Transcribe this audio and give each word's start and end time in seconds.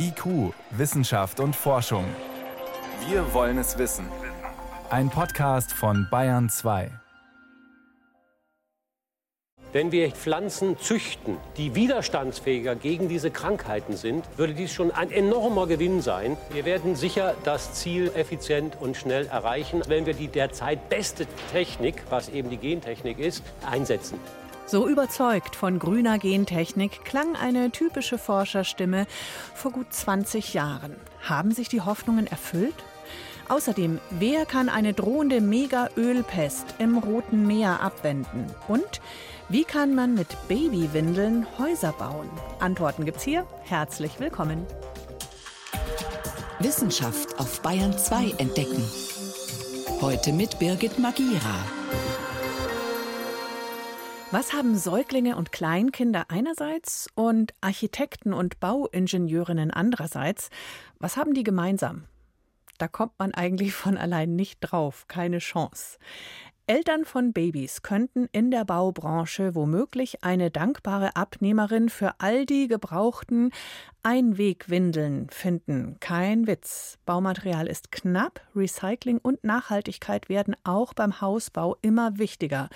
IQ, 0.00 0.54
Wissenschaft 0.70 1.40
und 1.40 1.56
Forschung. 1.56 2.04
Wir 3.08 3.34
wollen 3.34 3.58
es 3.58 3.78
wissen. 3.78 4.06
Ein 4.90 5.10
Podcast 5.10 5.72
von 5.72 6.06
Bayern 6.08 6.48
2. 6.48 6.90
Wenn 9.72 9.90
wir 9.90 10.12
Pflanzen 10.12 10.78
züchten, 10.78 11.36
die 11.56 11.74
widerstandsfähiger 11.74 12.76
gegen 12.76 13.08
diese 13.08 13.32
Krankheiten 13.32 13.96
sind, 13.96 14.24
würde 14.36 14.54
dies 14.54 14.72
schon 14.72 14.92
ein 14.92 15.10
enormer 15.10 15.66
Gewinn 15.66 16.00
sein. 16.00 16.36
Wir 16.52 16.64
werden 16.64 16.94
sicher 16.94 17.34
das 17.42 17.74
Ziel 17.74 18.12
effizient 18.14 18.76
und 18.80 18.96
schnell 18.96 19.26
erreichen, 19.26 19.82
wenn 19.88 20.06
wir 20.06 20.14
die 20.14 20.28
derzeit 20.28 20.88
beste 20.88 21.26
Technik, 21.50 22.04
was 22.08 22.28
eben 22.28 22.50
die 22.50 22.56
Gentechnik 22.56 23.18
ist, 23.18 23.42
einsetzen. 23.68 24.20
So 24.68 24.86
überzeugt 24.86 25.56
von 25.56 25.78
grüner 25.78 26.18
Gentechnik 26.18 27.02
klang 27.02 27.36
eine 27.36 27.70
typische 27.70 28.18
Forscherstimme 28.18 29.06
vor 29.54 29.72
gut 29.72 29.90
20 29.90 30.52
Jahren. 30.52 30.94
Haben 31.22 31.52
sich 31.52 31.70
die 31.70 31.80
Hoffnungen 31.80 32.26
erfüllt? 32.26 32.74
Außerdem, 33.48 33.98
wer 34.10 34.44
kann 34.44 34.68
eine 34.68 34.92
drohende 34.92 35.40
Mega-Ölpest 35.40 36.74
im 36.78 36.98
Roten 36.98 37.46
Meer 37.46 37.80
abwenden? 37.80 38.44
Und 38.68 39.00
wie 39.48 39.64
kann 39.64 39.94
man 39.94 40.14
mit 40.14 40.28
Babywindeln 40.48 41.46
Häuser 41.58 41.92
bauen? 41.92 42.28
Antworten 42.60 43.06
gibt's 43.06 43.22
hier. 43.22 43.46
Herzlich 43.64 44.20
willkommen. 44.20 44.66
Wissenschaft 46.58 47.38
auf 47.38 47.62
Bayern 47.62 47.96
2 47.96 48.34
entdecken. 48.36 48.84
Heute 50.02 50.34
mit 50.34 50.58
Birgit 50.58 50.98
Magira. 50.98 51.64
Was 54.30 54.52
haben 54.52 54.76
Säuglinge 54.76 55.36
und 55.36 55.52
Kleinkinder 55.52 56.26
einerseits 56.28 57.08
und 57.14 57.54
Architekten 57.62 58.34
und 58.34 58.60
Bauingenieurinnen 58.60 59.70
andererseits? 59.70 60.50
Was 60.98 61.16
haben 61.16 61.32
die 61.32 61.44
gemeinsam? 61.44 62.04
Da 62.76 62.88
kommt 62.88 63.18
man 63.18 63.32
eigentlich 63.32 63.72
von 63.72 63.96
allein 63.96 64.36
nicht 64.36 64.58
drauf, 64.60 65.06
keine 65.08 65.38
Chance. 65.38 65.96
Eltern 66.66 67.06
von 67.06 67.32
Babys 67.32 67.80
könnten 67.80 68.28
in 68.30 68.50
der 68.50 68.66
Baubranche 68.66 69.54
womöglich 69.54 70.22
eine 70.22 70.50
dankbare 70.50 71.16
Abnehmerin 71.16 71.88
für 71.88 72.12
all 72.18 72.44
die 72.44 72.68
gebrauchten 72.68 73.52
Einwegwindeln 74.02 75.30
finden. 75.30 75.96
Kein 76.00 76.46
Witz. 76.46 76.98
Baumaterial 77.06 77.66
ist 77.66 77.90
knapp, 77.90 78.42
Recycling 78.54 79.16
und 79.16 79.42
Nachhaltigkeit 79.42 80.28
werden 80.28 80.54
auch 80.64 80.92
beim 80.92 81.22
Hausbau 81.22 81.78
immer 81.80 82.18
wichtiger. 82.18 82.68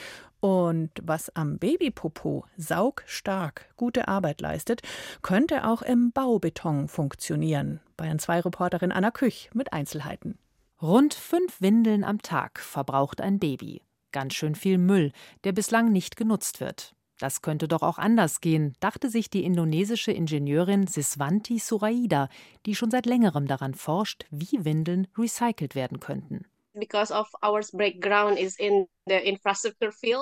Und 0.43 0.91
was 1.01 1.31
am 1.37 1.59
Babypopo 1.59 2.45
saugstark 2.57 3.73
gute 3.77 4.09
Arbeit 4.09 4.41
leistet, 4.41 4.83
könnte 5.23 5.69
auch 5.69 5.83
im 5.83 6.11
Baubeton 6.11 6.89
funktionieren. 6.89 7.79
Bayern 7.97 8.19
2 8.19 8.41
Reporterin 8.41 8.91
Anna 8.91 9.13
Küch 9.13 9.51
mit 9.55 9.73
Einzelheiten. 9.73 10.37
Rund 10.83 11.15
fünf 11.15 11.61
Windeln 11.61 12.03
am 12.03 12.23
Tag 12.23 12.59
verbraucht 12.59 13.21
ein 13.21 13.39
Baby. 13.39 13.83
Ganz 14.11 14.35
schön 14.35 14.57
viel 14.57 14.79
Müll, 14.79 15.13
der 15.45 15.53
bislang 15.53 15.93
nicht 15.93 16.17
genutzt 16.17 16.59
wird. 16.59 16.97
Das 17.21 17.41
könnte 17.41 17.69
doch 17.69 17.83
auch 17.83 17.99
anders 17.99 18.41
gehen, 18.41 18.75
dachte 18.81 19.11
sich 19.11 19.31
die 19.31 19.45
indonesische 19.45 20.11
Ingenieurin 20.11 20.89
Siswanti 20.89 21.61
Suraida, 21.61 22.29
die 22.67 22.75
schon 22.75 22.91
seit 22.91 23.07
längerem 23.07 23.47
daran 23.47 23.75
forscht, 23.75 24.27
wie 24.33 24.65
Windeln 24.65 25.07
recycelt 25.17 25.77
werden 25.77 26.01
könnten. 26.01 26.47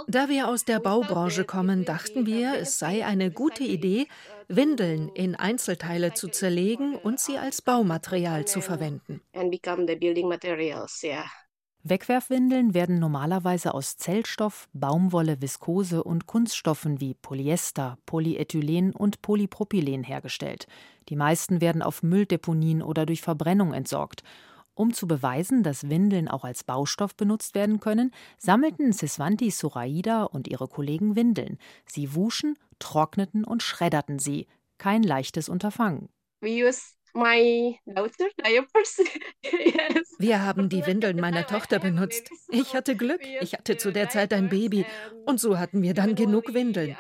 Da 0.09 0.29
wir 0.29 0.49
aus 0.49 0.65
der 0.65 0.81
Baubranche 0.81 1.45
kommen, 1.45 1.85
dachten 1.85 2.27
wir, 2.27 2.55
es 2.55 2.79
sei 2.79 3.07
eine 3.07 3.31
gute 3.31 3.63
Idee, 3.63 4.09
Windeln 4.49 5.11
in 5.11 5.37
Einzelteile 5.37 6.13
zu 6.15 6.29
zerlegen 6.29 6.97
und 6.97 7.21
sie 7.21 7.39
als 7.39 7.63
Baumaterial 7.63 8.47
zu 8.47 8.61
verwenden. 8.61 9.21
Wegwerfwindeln 11.83 12.75
werden 12.75 12.99
normalerweise 12.99 13.73
aus 13.73 13.97
Zellstoff, 13.97 14.69
Baumwolle, 14.75 15.41
Viskose 15.41 16.05
und 16.05 16.27
Kunststoffen 16.27 17.01
wie 17.01 17.15
Polyester, 17.15 17.97
Polyethylen 18.05 18.93
und 18.93 19.23
Polypropylen 19.23 20.03
hergestellt. 20.03 20.67
Die 21.09 21.17
meisten 21.17 21.63
werden 21.63 21.81
auf 21.81 22.03
Mülldeponien 22.03 22.83
oder 22.83 23.07
durch 23.07 23.23
Verbrennung 23.23 23.73
entsorgt. 23.73 24.25
Um 24.81 24.95
zu 24.95 25.07
beweisen, 25.07 25.63
dass 25.63 25.91
Windeln 25.91 26.27
auch 26.27 26.43
als 26.43 26.65
Baustoff 26.65 27.15
benutzt 27.15 27.55
werden 27.55 27.81
können, 27.81 28.15
sammelten 28.39 28.95
Siswanti 28.95 29.51
Suraida 29.51 30.23
und 30.23 30.49
ihre 30.49 30.69
Kollegen 30.69 31.17
Windeln. 31.17 31.59
Sie 31.85 32.15
wuschen, 32.15 32.59
trockneten 32.79 33.45
und 33.45 33.63
schredderten 33.63 34.19
sie. 34.19 34.47
Kein 34.79 35.03
leichtes 35.03 35.51
Unterfangen. 35.51 36.09
Wir 40.19 40.45
haben 40.45 40.69
die 40.69 40.87
Windeln 40.87 41.19
meiner 41.19 41.47
Tochter 41.47 41.79
benutzt. 41.81 42.31
Ich 42.51 42.75
hatte 42.75 42.97
Glück. 42.97 43.21
Ich 43.41 43.55
hatte 43.55 43.77
zu 43.77 43.93
der 43.93 44.09
Zeit 44.09 44.33
ein 44.33 44.49
Baby. 44.49 44.87
Und 45.27 45.41
so 45.41 45.59
hatten 45.59 45.83
wir 45.83 45.95
dann 45.95 46.15
genug 46.15 46.55
Windeln. 46.55 46.97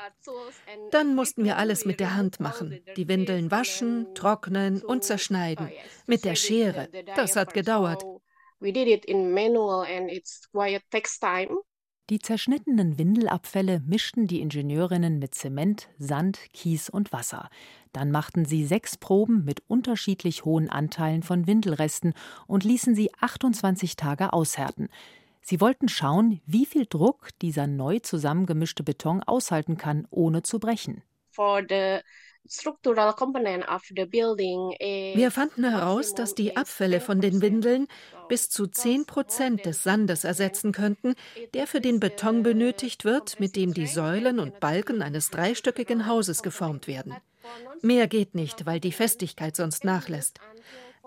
Dann 0.90 1.14
mussten 1.14 1.44
wir 1.44 1.56
alles 1.56 1.84
mit 1.84 2.00
der 2.00 2.16
Hand 2.16 2.40
machen. 2.40 2.80
Die 2.96 3.08
Windeln 3.08 3.50
waschen, 3.50 4.14
trocknen 4.14 4.82
und 4.82 5.04
zerschneiden. 5.04 5.70
Mit 6.06 6.24
der 6.24 6.34
Schere. 6.34 6.88
Das 7.16 7.36
hat 7.36 7.54
gedauert. 7.54 8.04
Die 12.10 12.18
zerschnittenen 12.18 12.98
Windelabfälle 12.98 13.80
mischten 13.86 14.26
die 14.26 14.40
Ingenieurinnen 14.40 15.20
mit 15.20 15.32
Zement, 15.32 15.88
Sand, 15.96 16.40
Kies 16.52 16.90
und 16.90 17.12
Wasser. 17.12 17.48
Dann 17.92 18.10
machten 18.10 18.44
sie 18.44 18.66
sechs 18.66 18.96
Proben 18.96 19.44
mit 19.44 19.62
unterschiedlich 19.68 20.44
hohen 20.44 20.68
Anteilen 20.68 21.22
von 21.22 21.46
Windelresten 21.46 22.14
und 22.48 22.64
ließen 22.64 22.96
sie 22.96 23.12
28 23.20 23.94
Tage 23.94 24.32
aushärten. 24.32 24.88
Sie 25.40 25.60
wollten 25.60 25.88
schauen, 25.88 26.40
wie 26.46 26.66
viel 26.66 26.86
Druck 26.86 27.28
dieser 27.42 27.68
neu 27.68 28.00
zusammengemischte 28.00 28.82
Beton 28.82 29.22
aushalten 29.22 29.76
kann, 29.76 30.08
ohne 30.10 30.42
zu 30.42 30.58
brechen. 30.58 31.04
Wir 35.14 35.30
fanden 35.30 35.64
heraus, 35.64 36.14
dass 36.14 36.34
die 36.34 36.56
Abfälle 36.56 37.00
von 37.00 37.20
den 37.20 37.40
Windeln 37.42 37.86
bis 38.28 38.48
zu 38.48 38.66
10 38.66 39.06
Prozent 39.06 39.66
des 39.66 39.82
Sandes 39.82 40.24
ersetzen 40.24 40.72
könnten, 40.72 41.14
der 41.54 41.66
für 41.66 41.80
den 41.80 42.00
Beton 42.00 42.42
benötigt 42.42 43.04
wird, 43.04 43.38
mit 43.40 43.56
dem 43.56 43.74
die 43.74 43.86
Säulen 43.86 44.40
und 44.40 44.58
Balken 44.60 45.02
eines 45.02 45.30
dreistöckigen 45.30 46.06
Hauses 46.06 46.42
geformt 46.42 46.86
werden. 46.88 47.20
Mehr 47.82 48.08
geht 48.08 48.34
nicht, 48.34 48.66
weil 48.66 48.80
die 48.80 48.92
Festigkeit 48.92 49.56
sonst 49.56 49.84
nachlässt. 49.84 50.40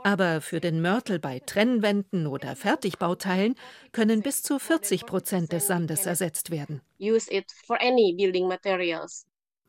Aber 0.04 0.42
für 0.42 0.60
den 0.62 0.82
Mörtel 0.82 1.20
bei 1.20 1.40
Trennwänden 1.40 2.28
oder 2.28 2.56
Fertigbauteilen 2.56 3.56
können 3.92 4.22
bis 4.22 4.44
zu 4.44 4.60
40 4.60 5.06
Prozent 5.06 5.52
des 5.54 5.68
Sandes 5.68 6.06
ersetzt 6.06 6.52
werden. 6.52 6.82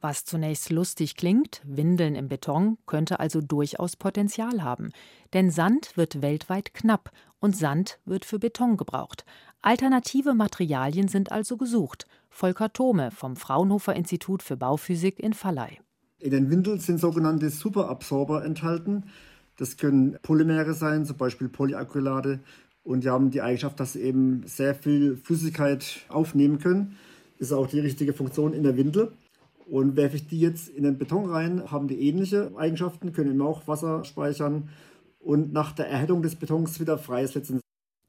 Was 0.04 0.26
zunächst 0.26 0.68
lustig 0.68 1.16
klingt, 1.16 1.62
Windeln 1.64 2.14
im 2.14 2.28
Beton, 2.28 2.76
könnte 2.84 3.20
also 3.20 3.40
durchaus 3.40 3.96
Potenzial 3.96 4.62
haben. 4.62 4.90
Denn 5.32 5.50
Sand 5.50 5.96
wird 5.96 6.20
weltweit 6.20 6.74
knapp 6.74 7.10
und 7.40 7.56
Sand 7.56 8.00
wird 8.04 8.26
für 8.26 8.38
Beton 8.38 8.76
gebraucht. 8.76 9.24
Alternative 9.62 10.34
Materialien 10.34 11.08
sind 11.08 11.32
also 11.32 11.56
gesucht. 11.56 12.06
Volker 12.28 12.70
Thome 12.70 13.12
vom 13.12 13.34
Fraunhofer 13.34 13.96
Institut 13.96 14.42
für 14.42 14.58
Bauphysik 14.58 15.18
in 15.18 15.32
Valley. 15.32 15.80
In 16.18 16.32
den 16.32 16.50
Windeln 16.50 16.80
sind 16.80 17.00
sogenannte 17.00 17.48
Superabsorber 17.48 18.44
enthalten. 18.44 19.04
Das 19.56 19.78
können 19.78 20.18
Polymere 20.20 20.74
sein, 20.74 21.06
zum 21.06 21.16
Beispiel 21.16 21.48
Polyacrylate. 21.48 22.40
Und 22.82 23.04
die 23.04 23.08
haben 23.08 23.30
die 23.30 23.40
Eigenschaft, 23.40 23.80
dass 23.80 23.94
sie 23.94 24.02
eben 24.02 24.42
sehr 24.44 24.74
viel 24.74 25.16
Flüssigkeit 25.16 26.04
aufnehmen 26.10 26.58
können. 26.58 26.98
Ist 27.38 27.52
auch 27.54 27.68
die 27.68 27.80
richtige 27.80 28.12
Funktion 28.12 28.52
in 28.52 28.64
der 28.64 28.76
Windel. 28.76 29.10
Und 29.66 29.96
werfe 29.96 30.16
ich 30.16 30.26
die 30.26 30.40
jetzt 30.40 30.68
in 30.68 30.84
den 30.84 30.98
Beton 30.98 31.30
rein, 31.30 31.70
haben 31.70 31.88
die 31.88 32.06
ähnliche 32.06 32.52
Eigenschaften, 32.56 33.12
können 33.12 33.32
immer 33.32 33.46
auch 33.46 33.66
Wasser 33.66 34.04
speichern 34.04 34.68
und 35.18 35.52
nach 35.52 35.72
der 35.72 35.88
Erhittung 35.88 36.22
des 36.22 36.36
Betons 36.36 36.80
wieder 36.80 36.98
freisetzen. 36.98 37.60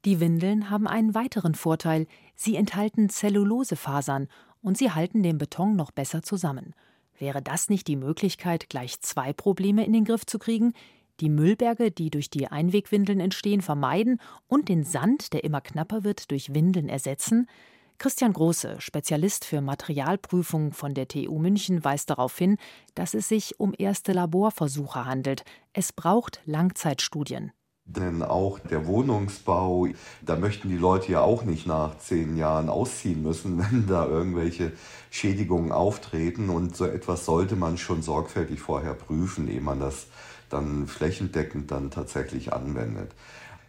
Die 0.04 0.20
Windeln 0.20 0.70
haben 0.70 0.86
einen 0.86 1.14
weiteren 1.14 1.54
Vorteil. 1.54 2.06
Sie 2.34 2.56
enthalten 2.56 3.08
Zellulosefasern 3.08 4.28
und 4.60 4.76
sie 4.76 4.92
halten 4.92 5.22
den 5.22 5.38
Beton 5.38 5.74
noch 5.74 5.90
besser 5.90 6.22
zusammen. 6.22 6.74
Wäre 7.18 7.42
das 7.42 7.70
nicht 7.70 7.88
die 7.88 7.96
Möglichkeit, 7.96 8.68
gleich 8.68 9.00
zwei 9.00 9.32
Probleme 9.32 9.84
in 9.84 9.92
den 9.92 10.04
Griff 10.04 10.26
zu 10.26 10.38
kriegen? 10.38 10.74
Die 11.20 11.30
Müllberge, 11.30 11.90
die 11.90 12.10
durch 12.10 12.28
die 12.28 12.46
Einwegwindeln 12.48 13.20
entstehen, 13.20 13.62
vermeiden 13.62 14.20
und 14.48 14.68
den 14.68 14.84
Sand, 14.84 15.32
der 15.32 15.44
immer 15.44 15.62
knapper 15.62 16.04
wird, 16.04 16.30
durch 16.30 16.54
Windeln 16.54 16.90
ersetzen? 16.90 17.48
Christian 17.98 18.32
Große, 18.32 18.76
Spezialist 18.78 19.44
für 19.44 19.60
Materialprüfung 19.60 20.72
von 20.72 20.92
der 20.92 21.08
TU 21.08 21.38
München, 21.38 21.82
weist 21.82 22.10
darauf 22.10 22.36
hin, 22.36 22.58
dass 22.94 23.14
es 23.14 23.28
sich 23.28 23.58
um 23.58 23.74
erste 23.76 24.12
Laborversuche 24.12 25.06
handelt. 25.06 25.44
Es 25.72 25.92
braucht 25.92 26.40
Langzeitstudien. 26.44 27.52
Denn 27.88 28.22
auch 28.22 28.58
der 28.58 28.86
Wohnungsbau, 28.86 29.86
da 30.20 30.36
möchten 30.36 30.68
die 30.68 30.76
Leute 30.76 31.12
ja 31.12 31.20
auch 31.20 31.44
nicht 31.44 31.66
nach 31.68 31.96
zehn 31.98 32.36
Jahren 32.36 32.68
ausziehen 32.68 33.22
müssen, 33.22 33.58
wenn 33.70 33.86
da 33.86 34.06
irgendwelche 34.06 34.72
Schädigungen 35.10 35.72
auftreten. 35.72 36.50
Und 36.50 36.76
so 36.76 36.84
etwas 36.84 37.24
sollte 37.24 37.56
man 37.56 37.78
schon 37.78 38.02
sorgfältig 38.02 38.60
vorher 38.60 38.94
prüfen, 38.94 39.48
ehe 39.48 39.60
man 39.60 39.80
das 39.80 40.08
dann 40.50 40.86
flächendeckend 40.86 41.70
dann 41.70 41.90
tatsächlich 41.90 42.52
anwendet. 42.52 43.12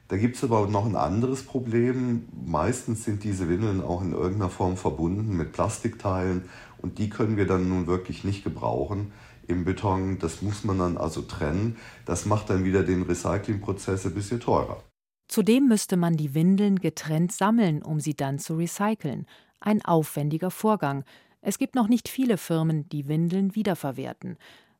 Da 0.08 0.16
gibt 0.16 0.38
es 0.38 0.44
aber 0.44 0.68
noch 0.68 0.86
ein 0.86 0.96
anderes 0.96 1.44
Problem. 1.44 2.28
Meistens 2.46 3.04
sind 3.04 3.24
diese 3.24 3.50
Windeln 3.50 3.82
auch 3.82 4.02
in 4.02 4.14
irgendeiner 4.14 4.50
Form 4.50 4.78
verbunden 4.78 5.36
mit 5.36 5.52
Plastikteilen 5.52 6.44
und 6.78 6.98
die 6.98 7.10
können 7.10 7.36
wir 7.36 7.46
dann 7.46 7.68
nun 7.68 7.88
wirklich 7.88 8.24
nicht 8.24 8.44
gebrauchen 8.44 9.12
im 9.48 9.66
Beton. 9.66 10.18
Das 10.20 10.42
muss 10.42 10.64
man 10.64 10.80
dann 10.80 10.98
also 10.98 11.22
trennen. 11.22 11.78
Das 12.06 12.26
macht 12.26 12.50
dann 12.50 12.64
wieder 12.64 12.84
den 12.84 13.04
Recyclingprozess 13.04 14.06
ein 14.06 14.14
bisschen 14.14 14.40
teurer. 14.40 14.82
Zudem 15.28 15.68
müsste 15.68 15.98
man 15.98 16.16
die 16.16 16.34
Windeln 16.34 16.80
getrennt 16.80 17.34
sammeln, 17.34 17.82
um 17.82 18.00
sie 18.00 18.14
dann 18.14 18.40
zu 18.40 18.56
recyceln. 18.56 19.26
Ein 19.60 19.84
aufwendiger 19.84 20.52
Vorgang. 20.52 21.04
Es 21.42 21.58
gibt 21.58 21.76
noch 21.76 21.90
nicht 21.90 22.08
viele 22.08 22.38
Firmen, 22.38 22.88
die 22.90 23.08
Windeln 23.08 23.56
wiederverwerten. 23.56 24.38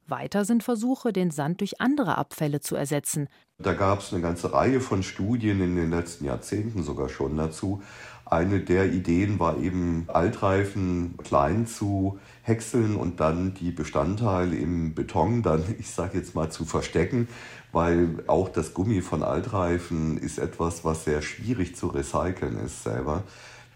Weiter 0.10 0.46
sind 0.46 0.64
Versuche, 0.64 1.14
den 1.14 1.32
Sand 1.32 1.62
durch 1.62 1.82
andere 1.82 2.18
Abfälle 2.18 2.60
zu 2.60 2.76
ersetzen. 2.76 3.28
Da 3.60 3.74
gab 3.74 4.00
es 4.00 4.14
eine 4.14 4.22
ganze 4.22 4.54
Reihe 4.54 4.80
von 4.80 5.04
Studien 5.04 5.62
in 5.62 5.76
den 5.76 5.90
letzten 5.90 6.26
Jahrzehnten 6.26 6.84
sogar 6.84 7.10
schon 7.10 7.36
dazu. 7.38 7.82
Eine 8.26 8.60
der 8.60 8.92
Ideen 8.92 9.40
war 9.40 9.58
eben, 9.58 10.06
Altreifen 10.08 11.16
klein 11.24 11.66
zu 11.66 12.20
häckseln 12.42 12.96
und 12.96 13.20
dann 13.20 13.54
die 13.54 13.72
Bestandteile 13.72 14.56
im 14.56 14.94
Beton 14.94 15.44
dann, 15.44 15.64
ich 15.80 15.90
sage 15.90 16.18
jetzt 16.18 16.36
mal, 16.36 16.52
zu 16.52 16.66
verstecken, 16.66 17.28
weil 17.72 18.24
auch 18.28 18.50
das 18.50 18.74
Gummi 18.74 19.02
von 19.02 19.24
Altreifen 19.24 20.18
ist 20.18 20.40
etwas, 20.40 20.84
was 20.84 21.06
sehr 21.06 21.22
schwierig 21.22 21.76
zu 21.76 21.88
recyceln 21.88 22.60
ist 22.60 22.84
selber. 22.84 23.24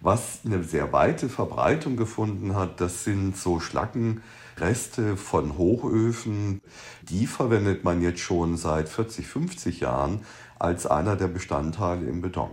Was 0.02 0.40
eine 0.46 0.64
sehr 0.64 0.92
weite 0.92 1.30
Verbreitung 1.30 1.96
gefunden 1.96 2.56
hat, 2.56 2.82
das 2.82 3.04
sind 3.04 3.38
so 3.38 3.60
Schlackenreste 4.56 5.18
von 5.18 5.58
Hochöfen. 5.58 6.62
Die 7.04 7.28
verwendet 7.28 7.84
man 7.84 8.02
jetzt 8.02 8.20
schon 8.20 8.58
seit 8.58 8.90
40, 8.90 9.26
50 9.26 9.80
Jahren 9.80 10.22
als 10.60 10.86
einer 10.86 11.16
der 11.16 11.28
Bestandteile 11.28 12.06
im 12.06 12.22
Beton 12.22 12.52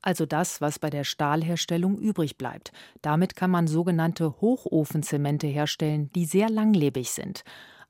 also 0.00 0.24
das, 0.24 0.62
was 0.62 0.78
bei 0.78 0.88
der 0.88 1.04
Stahlherstellung 1.04 1.98
übrig 1.98 2.38
bleibt. 2.38 2.72
Damit 3.02 3.36
kann 3.36 3.50
man 3.50 3.66
sogenannte 3.66 4.40
Hochofenzemente 4.40 5.46
herstellen, 5.48 6.08
die 6.14 6.24
sehr 6.24 6.48
langlebig 6.48 7.10
sind. 7.10 7.42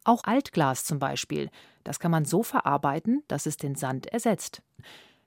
Auch 0.05 0.25
Altglas 0.25 0.85
zum 0.85 0.99
Beispiel, 0.99 1.49
das 1.85 2.01
kann 2.01 2.11
man 2.11 2.25
so 2.25 2.43
verarbeiten, 2.43 3.23
dass 3.29 3.47
es 3.47 3.57
den 3.57 3.77
Sand 3.77 4.07
ersetzt. 4.07 4.63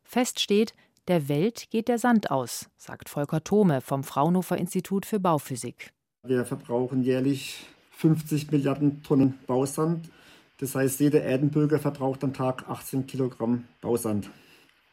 Fest 0.03 0.41
steht, 0.41 0.73
der 1.07 1.29
Welt 1.29 1.69
geht 1.69 1.88
der 1.88 2.00
Sand 2.00 2.29
aus, 2.29 2.69
sagt 2.77 3.07
Volker 3.07 3.44
Thome 3.44 3.79
vom 3.79 4.03
Fraunhofer 4.03 4.57
Institut 4.57 5.06
für 5.06 5.19
Bauphysik. 5.19 5.94
Wir 6.23 6.45
verbrauchen 6.45 7.03
jährlich 7.03 7.68
50 8.01 8.51
Milliarden 8.51 9.03
Tonnen 9.03 9.36
Bausand. 9.45 10.09
Das 10.57 10.74
heißt, 10.74 11.00
jeder 11.00 11.21
Erdenbürger 11.21 11.77
verbraucht 11.77 12.24
am 12.24 12.33
Tag 12.33 12.68
18 12.68 13.06
Kilogramm 13.06 13.65
Bausand. 13.80 14.27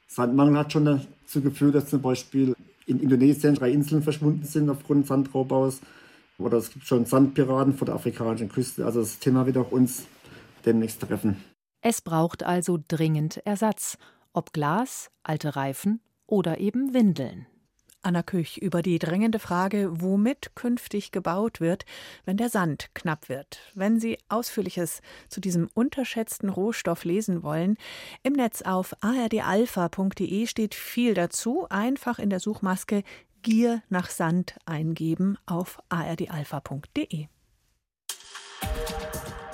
Sandmangel 0.06 0.58
hat 0.58 0.72
schon 0.72 0.84
dazu 0.84 1.40
geführt, 1.40 1.74
dass 1.74 1.86
zum 1.88 2.02
Beispiel 2.02 2.54
in 2.86 3.00
Indonesien 3.00 3.54
drei 3.54 3.70
Inseln 3.70 4.02
verschwunden 4.02 4.44
sind 4.44 4.68
aufgrund 4.68 5.06
Sandraubaus. 5.06 5.80
Oder 6.38 6.58
es 6.58 6.70
gibt 6.70 6.86
schon 6.86 7.06
Sandpiraten 7.06 7.74
vor 7.74 7.86
der 7.86 7.94
afrikanischen 7.94 8.50
Küste. 8.50 8.84
Also 8.84 9.00
das 9.00 9.18
Thema 9.18 9.46
wird 9.46 9.56
auch 9.56 9.72
uns 9.72 10.06
demnächst 10.66 11.00
treffen. 11.00 11.42
Es 11.80 12.02
braucht 12.02 12.42
also 12.42 12.78
dringend 12.88 13.38
Ersatz. 13.46 13.96
Ob 14.34 14.52
Glas, 14.52 15.10
alte 15.22 15.56
Reifen 15.56 16.00
oder 16.26 16.60
eben 16.60 16.92
Windeln. 16.92 17.46
Anna 18.02 18.22
Küch 18.22 18.58
über 18.58 18.82
die 18.82 18.98
drängende 18.98 19.38
Frage, 19.38 19.90
womit 20.00 20.54
künftig 20.54 21.12
gebaut 21.12 21.60
wird, 21.60 21.84
wenn 22.24 22.36
der 22.36 22.48
Sand 22.48 22.90
knapp 22.94 23.28
wird. 23.28 23.60
Wenn 23.74 23.98
Sie 24.00 24.18
Ausführliches 24.28 25.00
zu 25.28 25.40
diesem 25.40 25.68
unterschätzten 25.74 26.48
Rohstoff 26.48 27.04
lesen 27.04 27.42
wollen, 27.42 27.76
im 28.22 28.34
Netz 28.34 28.62
auf 28.62 28.94
ardalpha.de 29.00 30.46
steht 30.46 30.74
viel 30.74 31.14
dazu. 31.14 31.66
Einfach 31.68 32.18
in 32.18 32.30
der 32.30 32.40
Suchmaske 32.40 33.02
Gier 33.42 33.82
nach 33.88 34.10
Sand 34.10 34.56
eingeben 34.66 35.38
auf 35.46 35.78
ardalpha.de. 35.88 37.28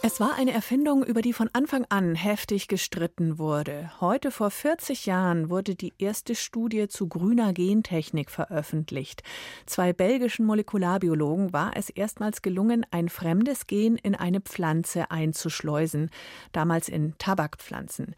Es 0.00 0.20
war 0.20 0.36
eine 0.36 0.52
Erfindung, 0.52 1.02
über 1.02 1.22
die 1.22 1.32
von 1.32 1.50
Anfang 1.52 1.84
an 1.88 2.14
heftig 2.14 2.68
gestritten 2.68 3.36
wurde. 3.36 3.90
Heute 4.00 4.30
vor 4.30 4.52
40 4.52 5.06
Jahren 5.06 5.50
wurde 5.50 5.74
die 5.74 5.92
erste 5.98 6.36
Studie 6.36 6.86
zu 6.86 7.08
grüner 7.08 7.52
Gentechnik 7.52 8.30
veröffentlicht. 8.30 9.24
Zwei 9.66 9.92
belgischen 9.92 10.46
Molekularbiologen 10.46 11.52
war 11.52 11.72
es 11.74 11.90
erstmals 11.90 12.42
gelungen, 12.42 12.86
ein 12.92 13.08
fremdes 13.08 13.66
Gen 13.66 13.96
in 13.96 14.14
eine 14.14 14.40
Pflanze 14.40 15.10
einzuschleusen, 15.10 16.10
damals 16.52 16.88
in 16.88 17.18
Tabakpflanzen. 17.18 18.14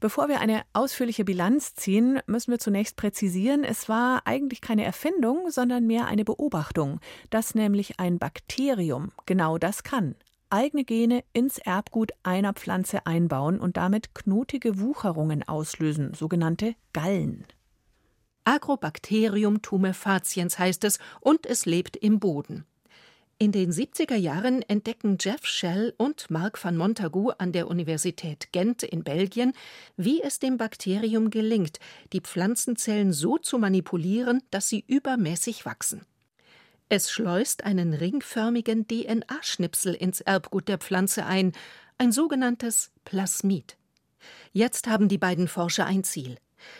Bevor 0.00 0.28
wir 0.28 0.40
eine 0.40 0.62
ausführliche 0.72 1.24
Bilanz 1.24 1.74
ziehen, 1.74 2.18
müssen 2.26 2.50
wir 2.50 2.58
zunächst 2.58 2.96
präzisieren, 2.96 3.62
es 3.62 3.88
war 3.88 4.22
eigentlich 4.24 4.60
keine 4.60 4.84
Erfindung, 4.84 5.48
sondern 5.50 5.86
mehr 5.86 6.06
eine 6.06 6.24
Beobachtung, 6.24 6.98
dass 7.30 7.54
nämlich 7.54 8.00
ein 8.00 8.18
Bakterium 8.18 9.12
genau 9.26 9.58
das 9.58 9.84
kann 9.84 10.16
eigene 10.50 10.84
Gene 10.84 11.24
ins 11.32 11.58
Erbgut 11.58 12.12
einer 12.22 12.52
Pflanze 12.52 13.06
einbauen 13.06 13.58
und 13.58 13.76
damit 13.76 14.14
knotige 14.14 14.80
Wucherungen 14.80 15.46
auslösen, 15.46 16.14
sogenannte 16.14 16.74
Gallen. 16.92 17.46
Agrobacterium 18.44 19.62
tumefaciens 19.62 20.58
heißt 20.58 20.84
es 20.84 20.98
und 21.20 21.46
es 21.46 21.66
lebt 21.66 21.96
im 21.96 22.18
Boden. 22.18 22.64
In 23.42 23.52
den 23.52 23.72
70er 23.72 24.16
Jahren 24.16 24.60
entdecken 24.60 25.16
Jeff 25.18 25.46
Shell 25.46 25.94
und 25.96 26.30
Marc 26.30 26.62
van 26.62 26.76
Montagu 26.76 27.30
an 27.38 27.52
der 27.52 27.68
Universität 27.68 28.52
Gent 28.52 28.82
in 28.82 29.02
Belgien, 29.02 29.54
wie 29.96 30.20
es 30.20 30.40
dem 30.40 30.58
Bakterium 30.58 31.30
gelingt, 31.30 31.78
die 32.12 32.20
Pflanzenzellen 32.20 33.14
so 33.14 33.38
zu 33.38 33.58
manipulieren, 33.58 34.42
dass 34.50 34.68
sie 34.68 34.84
übermäßig 34.86 35.64
wachsen. 35.64 36.02
Es 36.92 37.08
schleust 37.08 37.62
einen 37.62 37.94
ringförmigen 37.94 38.88
DNA-Schnipsel 38.88 39.94
ins 39.94 40.20
Erbgut 40.22 40.66
der 40.66 40.78
Pflanze 40.78 41.24
ein, 41.24 41.52
ein 41.98 42.10
sogenanntes 42.10 42.90
Plasmid. 43.04 43.76
Jetzt 44.52 44.88
haben 44.88 45.06
die 45.06 45.16
beiden 45.16 45.46
Forscher 45.46 45.86
ein 45.86 46.02
Ziel. 46.02 46.36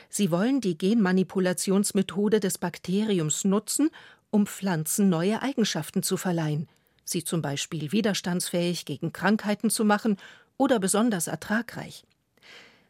Sie 0.08 0.32
wollen 0.32 0.60
die 0.60 0.76
Genmanipulationsmethode 0.76 2.40
des 2.40 2.58
Bakteriums 2.58 3.44
nutzen, 3.44 3.90
um 4.30 4.48
Pflanzen 4.48 5.10
neue 5.10 5.42
Eigenschaften 5.42 6.02
zu 6.02 6.16
verleihen, 6.16 6.68
sie 7.04 7.22
zum 7.22 7.40
Beispiel 7.40 7.92
widerstandsfähig 7.92 8.86
gegen 8.86 9.12
Krankheiten 9.12 9.70
zu 9.70 9.84
machen 9.84 10.16
oder 10.56 10.80
besonders 10.80 11.28
ertragreich. 11.28 12.02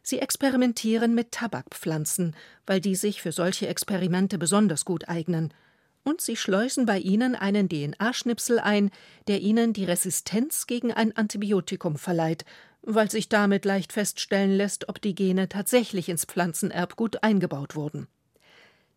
Sie 0.01 0.17
experimentieren 0.17 1.13
mit 1.13 1.31
Tabakpflanzen, 1.31 2.35
weil 2.65 2.81
die 2.81 2.95
sich 2.95 3.21
für 3.21 3.31
solche 3.31 3.67
Experimente 3.67 4.39
besonders 4.39 4.85
gut 4.85 5.07
eignen 5.07 5.53
und 6.03 6.21
sie 6.21 6.35
schleusen 6.35 6.85
bei 6.85 6.99
ihnen 6.99 7.35
einen 7.35 7.69
DNA-Schnipsel 7.69 8.59
ein, 8.59 8.91
der 9.27 9.41
ihnen 9.41 9.73
die 9.73 9.85
Resistenz 9.85 10.67
gegen 10.67 10.91
ein 10.91 11.15
Antibiotikum 11.15 11.97
verleiht, 11.97 12.45
weil 12.81 13.11
sich 13.11 13.29
damit 13.29 13.65
leicht 13.65 13.93
feststellen 13.93 14.51
lässt, 14.51 14.89
ob 14.89 15.01
die 15.01 15.15
Gene 15.15 15.49
tatsächlich 15.49 16.09
ins 16.09 16.25
Pflanzenerbgut 16.25 17.23
eingebaut 17.23 17.75
wurden. 17.75 18.07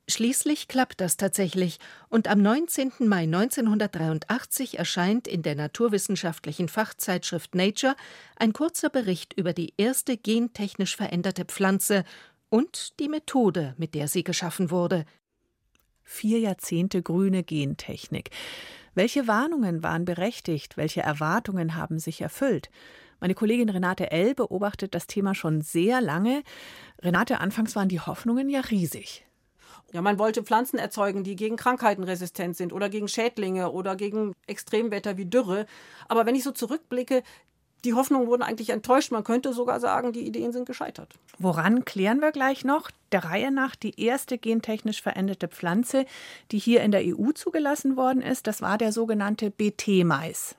Schließlich 0.06 0.68
klappt 0.68 1.00
das 1.00 1.16
tatsächlich, 1.16 1.78
und 2.10 2.28
am 2.28 2.42
19. 2.42 2.92
Mai 3.00 3.22
1983 3.22 4.78
erscheint 4.78 5.26
in 5.26 5.42
der 5.42 5.54
naturwissenschaftlichen 5.54 6.68
Fachzeitschrift 6.68 7.54
Nature 7.54 7.96
ein 8.36 8.52
kurzer 8.52 8.90
Bericht 8.90 9.32
über 9.32 9.54
die 9.54 9.72
erste 9.78 10.18
gentechnisch 10.18 10.94
veränderte 10.96 11.46
Pflanze 11.46 12.04
und 12.50 13.00
die 13.00 13.08
Methode, 13.08 13.74
mit 13.78 13.94
der 13.94 14.06
sie 14.06 14.24
geschaffen 14.24 14.70
wurde, 14.70 15.06
Vier 16.04 16.38
Jahrzehnte 16.38 17.02
grüne 17.02 17.42
Gentechnik. 17.42 18.30
Welche 18.94 19.26
Warnungen 19.26 19.82
waren 19.82 20.04
berechtigt? 20.04 20.76
Welche 20.76 21.00
Erwartungen 21.00 21.74
haben 21.74 21.98
sich 21.98 22.20
erfüllt? 22.20 22.70
Meine 23.20 23.34
Kollegin 23.34 23.70
Renate 23.70 24.10
L. 24.10 24.34
beobachtet 24.34 24.94
das 24.94 25.06
Thema 25.06 25.34
schon 25.34 25.62
sehr 25.62 26.00
lange. 26.00 26.42
Renate, 27.02 27.40
anfangs 27.40 27.74
waren 27.74 27.88
die 27.88 28.00
Hoffnungen 28.00 28.50
ja 28.50 28.60
riesig. 28.60 29.24
Ja, 29.92 30.02
man 30.02 30.18
wollte 30.18 30.42
Pflanzen 30.42 30.78
erzeugen, 30.78 31.24
die 31.24 31.36
gegen 31.36 31.56
Krankheiten 31.56 32.04
resistent 32.04 32.56
sind 32.56 32.72
oder 32.72 32.88
gegen 32.88 33.08
Schädlinge 33.08 33.70
oder 33.70 33.96
gegen 33.96 34.34
Extremwetter 34.46 35.16
wie 35.16 35.26
Dürre. 35.26 35.66
Aber 36.08 36.26
wenn 36.26 36.34
ich 36.34 36.44
so 36.44 36.52
zurückblicke, 36.52 37.22
die 37.84 37.94
Hoffnungen 37.94 38.26
wurden 38.26 38.42
eigentlich 38.42 38.70
enttäuscht. 38.70 39.10
Man 39.10 39.24
könnte 39.24 39.52
sogar 39.52 39.80
sagen, 39.80 40.12
die 40.12 40.26
Ideen 40.26 40.52
sind 40.52 40.66
gescheitert. 40.66 41.14
Woran 41.38 41.84
klären 41.84 42.20
wir 42.20 42.32
gleich 42.32 42.64
noch? 42.64 42.90
Der 43.12 43.24
Reihe 43.24 43.50
nach 43.50 43.76
die 43.76 44.00
erste 44.00 44.38
gentechnisch 44.38 45.02
veränderte 45.02 45.48
Pflanze, 45.48 46.06
die 46.50 46.58
hier 46.58 46.82
in 46.82 46.90
der 46.90 47.02
EU 47.04 47.32
zugelassen 47.32 47.96
worden 47.96 48.22
ist, 48.22 48.46
das 48.46 48.62
war 48.62 48.78
der 48.78 48.92
sogenannte 48.92 49.50
BT-Mais. 49.50 50.56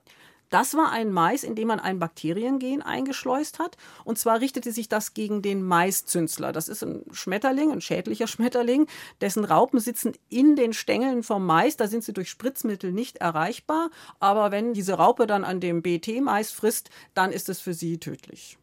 Das 0.55 0.73
war 0.73 0.89
ein 0.89 1.11
Mais, 1.11 1.43
in 1.43 1.55
dem 1.55 1.67
man 1.67 1.81
ein 1.81 1.99
Bakteriengen 1.99 2.81
eingeschleust 2.81 3.59
hat. 3.59 3.75
Und 4.05 4.17
zwar 4.17 4.39
richtete 4.39 4.71
sich 4.71 4.87
das 4.87 5.13
gegen 5.13 5.41
den 5.41 5.61
Maiszünsler. 5.61 6.53
Das 6.53 6.69
ist 6.69 6.81
ein 6.81 7.03
Schmetterling, 7.11 7.73
ein 7.73 7.81
schädlicher 7.81 8.27
Schmetterling, 8.35 8.87
dessen 9.19 9.43
Raupen 9.43 9.81
sitzen 9.81 10.13
in 10.29 10.55
den 10.55 10.71
Stängeln 10.71 11.23
vom 11.23 11.45
Mais. 11.45 11.75
Da 11.75 11.87
sind 11.87 12.05
sie 12.05 12.13
durch 12.13 12.29
Spritzmittel 12.29 12.93
nicht 12.93 13.17
erreichbar. 13.17 13.89
Aber 14.21 14.49
wenn 14.51 14.73
diese 14.73 14.93
Raupe 14.93 15.27
dann 15.27 15.43
an 15.43 15.59
dem 15.59 15.81
BT-Mais 15.81 16.51
frisst, 16.51 16.89
dann 17.13 17.33
ist 17.33 17.49
es 17.49 17.59
für 17.59 17.73
sie 17.73 17.97
tödlich. 17.97 18.57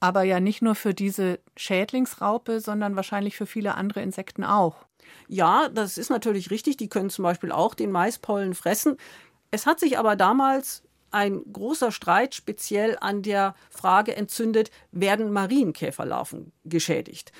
Aber 0.00 0.24
ja 0.24 0.40
nicht 0.40 0.62
nur 0.62 0.74
für 0.74 0.94
diese 0.94 1.38
Schädlingsraupe, 1.56 2.58
sondern 2.58 2.96
wahrscheinlich 2.96 3.36
für 3.36 3.46
viele 3.46 3.76
andere 3.76 4.02
Insekten 4.02 4.42
auch. 4.42 4.84
Ja, 5.28 5.68
das 5.68 5.96
ist 5.96 6.10
natürlich 6.10 6.50
richtig. 6.50 6.76
Die 6.76 6.88
können 6.88 7.08
zum 7.08 7.22
Beispiel 7.22 7.52
auch 7.52 7.76
den 7.76 7.92
Maispollen 7.92 8.54
fressen. 8.54 8.96
Es 9.52 9.64
hat 9.64 9.78
sich 9.78 9.96
aber 9.96 10.16
damals 10.16 10.82
ein 11.16 11.50
großer 11.50 11.92
Streit 11.92 12.34
speziell 12.34 12.98
an 13.00 13.22
der 13.22 13.54
Frage 13.70 14.14
entzündet, 14.14 14.70
werden 14.92 15.32
Marienkäferlarven 15.32 16.52
geschädigt. 16.64 17.32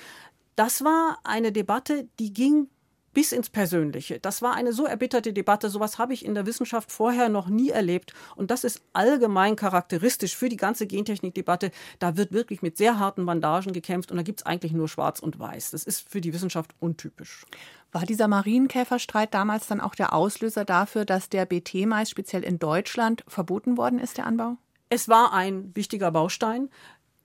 Das 0.55 0.83
war 0.83 1.19
eine 1.23 1.51
Debatte, 1.51 2.09
die 2.17 2.33
ging 2.33 2.69
bis 3.13 3.31
ins 3.31 3.49
Persönliche. 3.49 4.19
Das 4.19 4.41
war 4.41 4.55
eine 4.55 4.73
so 4.73 4.85
erbitterte 4.85 5.31
Debatte. 5.31 5.69
Sowas 5.69 5.99
habe 5.99 6.13
ich 6.13 6.25
in 6.25 6.33
der 6.33 6.47
Wissenschaft 6.47 6.91
vorher 6.91 7.29
noch 7.29 7.47
nie 7.47 7.69
erlebt. 7.69 8.13
Und 8.35 8.49
das 8.49 8.63
ist 8.63 8.81
allgemein 8.93 9.55
charakteristisch 9.55 10.35
für 10.35 10.49
die 10.49 10.57
ganze 10.57 10.87
Gentechnikdebatte. 10.87 11.71
Da 11.99 12.17
wird 12.17 12.31
wirklich 12.31 12.63
mit 12.63 12.77
sehr 12.77 12.97
harten 12.97 13.25
Bandagen 13.27 13.73
gekämpft 13.73 14.09
und 14.09 14.17
da 14.17 14.23
gibt 14.23 14.39
es 14.39 14.45
eigentlich 14.45 14.71
nur 14.71 14.87
Schwarz 14.87 15.19
und 15.19 15.39
Weiß. 15.39 15.71
Das 15.71 15.83
ist 15.83 16.09
für 16.09 16.21
die 16.21 16.33
Wissenschaft 16.33 16.75
untypisch. 16.79 17.45
War 17.91 18.05
dieser 18.05 18.27
Marienkäferstreit 18.27 19.33
damals 19.33 19.67
dann 19.67 19.81
auch 19.81 19.95
der 19.95 20.13
Auslöser 20.13 20.65
dafür, 20.65 21.05
dass 21.05 21.29
der 21.29 21.45
BT-Mais 21.45 22.09
speziell 22.09 22.43
in 22.43 22.59
Deutschland 22.59 23.23
verboten 23.27 23.77
worden 23.77 23.99
ist, 23.99 24.17
der 24.17 24.27
Anbau? 24.27 24.57
Es 24.89 25.09
war 25.09 25.33
ein 25.33 25.75
wichtiger 25.75 26.11
Baustein, 26.11 26.69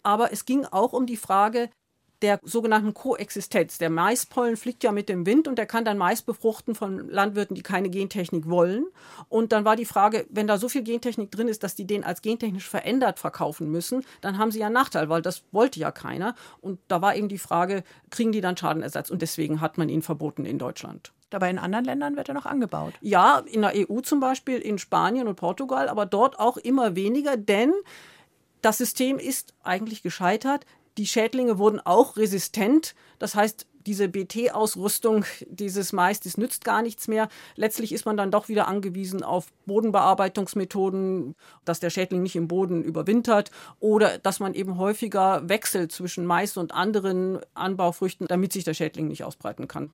aber 0.03 0.33
es 0.33 0.45
ging 0.45 0.65
auch 0.67 0.93
um 0.93 1.07
die 1.07 1.17
Frage, 1.17 1.71
der 2.23 2.41
sogenannten 2.43 2.95
Koexistenz. 2.95 3.79
Der 3.79 3.91
Maispollen 3.91 4.57
fliegt 4.57 4.85
ja 4.85 4.93
mit 4.93 5.09
dem 5.09 5.27
Wind 5.27 5.49
und 5.49 5.57
der 5.57 5.67
kann 5.67 5.85
dann 5.85 5.99
Mais 5.99 6.23
befruchten 6.23 6.75
von 6.75 7.09
Landwirten, 7.09 7.55
die 7.55 7.63
keine 7.63 7.91
Gentechnik 7.91 8.49
wollen. 8.49 8.87
Und 9.29 9.53
dann 9.53 9.65
war 9.65 9.77
die 9.77 9.85
Frage, 9.85 10.27
wenn 10.31 10.47
da 10.47 10.59
so 10.59 10.69
viel 10.69 10.83
Gentechnik 10.83 11.31
drin 11.31 11.49
ist, 11.49 11.63
dass 11.63 11.75
die 11.75 11.87
den 11.87 12.05
als 12.05 12.23
gentechnisch 12.23 12.69
verändert 12.69 13.19
verkaufen 13.19 13.71
müssen, 13.71 14.05
dann 14.21 14.39
haben 14.39 14.51
sie 14.51 14.61
ja 14.61 14.67
einen 14.67 14.75
Nachteil, 14.75 15.09
weil 15.09 15.23
das 15.23 15.43
wollte 15.53 15.81
ja 15.81 15.91
keiner. 15.91 16.35
Und 16.61 16.79
da 16.89 17.03
war 17.03 17.17
eben 17.17 17.29
die 17.29 17.39
Frage, 17.39 17.83
kriegen 18.11 18.33
die 18.33 18.41
dann 18.41 18.57
Schadenersatz? 18.57 19.11
Und 19.11 19.23
deswegen 19.23 19.61
hat 19.61 19.79
man 19.79 19.89
ihn 19.89 20.03
verboten 20.03 20.45
in 20.45 20.59
Deutschland. 20.59 21.13
Dabei 21.31 21.49
in 21.49 21.59
anderen 21.59 21.87
Ländern 21.87 22.17
wird 22.17 22.29
er 22.29 22.35
noch 22.35 22.45
angebaut. 22.45 22.93
Ja, 23.01 23.39
in 23.39 23.63
der 23.63 23.73
EU 23.75 24.01
zum 24.01 24.21
Beispiel, 24.21 24.59
in 24.59 24.79
Spanien 24.79 25.29
und 25.29 25.37
Portugal, 25.37 25.89
aber 25.89 26.05
dort 26.05 26.39
auch 26.39 26.59
immer 26.59 26.95
weniger, 26.95 27.39
denn 27.39 27.73
das 28.61 28.79
System 28.79 29.19
ist 29.19 29.55
eigentlich 29.63 30.03
gescheitert. 30.03 30.67
Die 30.99 31.07
Schädlinge 31.07 31.59
wurden 31.59 31.81
auch 31.81 32.17
resistent. 32.17 32.95
Das 33.19 33.35
heißt, 33.35 33.67
diese 33.87 34.09
BT-Ausrüstung 34.09 35.25
dieses 35.47 35.93
Mais, 35.93 36.21
das 36.21 36.37
nützt 36.37 36.65
gar 36.65 36.83
nichts 36.83 37.09
mehr. 37.09 37.29
Letztlich 37.57 37.93
ist 37.93 38.07
man 38.07 38.17
dann 38.17 38.31
doch 38.31 38.49
wieder 38.49 38.69
angewiesen 38.69 39.23
auf 39.23 39.47
Bodenbearbeitungsmethoden, 39.67 41.35
dass 41.65 41.81
der 41.81 41.91
Schädling 41.91 42.23
nicht 42.23 42.37
im 42.37 42.49
Boden 42.49 42.83
überwintert 42.83 43.51
oder 43.81 44.19
dass 44.19 44.41
man 44.41 44.55
eben 44.55 44.79
häufiger 44.79 45.49
wechselt 45.49 45.93
zwischen 45.93 46.27
Mais 46.27 46.57
und 46.57 46.73
anderen 46.73 47.39
Anbaufrüchten, 47.55 48.27
damit 48.27 48.53
sich 48.53 48.65
der 48.65 48.75
Schädling 48.75 49.09
nicht 49.09 49.25
ausbreiten 49.25 49.69
kann. 49.69 49.93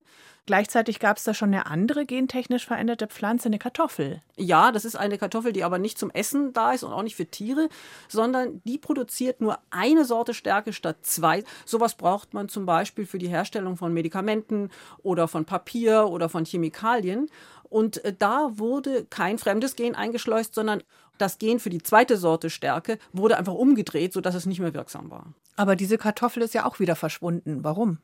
Gleichzeitig 0.49 0.99
gab 0.99 1.18
es 1.18 1.25
da 1.25 1.35
schon 1.35 1.52
eine 1.52 1.66
andere 1.66 2.07
gentechnisch 2.07 2.64
veränderte 2.64 3.07
Pflanze, 3.07 3.49
eine 3.49 3.59
Kartoffel. 3.59 4.23
Ja, 4.38 4.73
das 4.73 4.87
ist 4.87 4.97
eine 4.97 5.18
Kartoffel, 5.18 5.52
die 5.52 5.62
aber 5.62 5.78
nicht 5.78 5.99
zum 5.99 6.11
Essen 6.11 6.54
da 6.54 6.73
ist 6.73 6.85
und 6.85 6.90
auch 6.90 7.02
nicht 7.02 7.16
für 7.16 7.26
Tiere, 7.26 7.68
sondern 8.09 8.62
die 8.64 8.78
produziert 8.78 9.42
nur 9.42 9.59
eine 9.68 10.07
Sorte 10.07 10.33
Stärke 10.33 10.73
statt 10.73 10.97
zwei. 11.02 11.45
Sowas 11.66 11.97
braucht 11.97 12.33
man 12.33 12.49
zum 12.49 12.64
Beispiel 12.64 13.04
für 13.04 13.18
die 13.18 13.28
Herstellung 13.28 13.76
von 13.78 13.94
Medikamenten 13.94 14.70
oder 15.02 15.28
von 15.28 15.44
Papier 15.44 16.08
oder 16.08 16.28
von 16.28 16.44
Chemikalien. 16.44 17.30
Und 17.70 18.04
äh, 18.04 18.14
da 18.18 18.50
wurde 18.54 19.06
kein 19.06 19.38
fremdes 19.38 19.76
Gen 19.76 19.94
eingeschleust, 19.94 20.54
sondern 20.54 20.82
das 21.18 21.38
Gen 21.38 21.58
für 21.58 21.70
die 21.70 21.82
zweite 21.82 22.16
Sorte 22.16 22.49
Stärke 22.49 22.99
wurde 23.12 23.37
einfach 23.37 23.54
umgedreht, 23.54 24.12
sodass 24.12 24.35
es 24.35 24.47
nicht 24.47 24.61
mehr 24.61 24.75
wirksam 24.75 25.11
war. 25.11 25.26
Aber 25.56 25.75
diese 25.75 25.99
Kartoffel 25.99 26.44
ist 26.44 26.54
ja 26.54 26.64
auch 26.64 26.78
wieder 26.78 26.94
verschwunden. 26.94 27.64
Warum? 27.64 27.99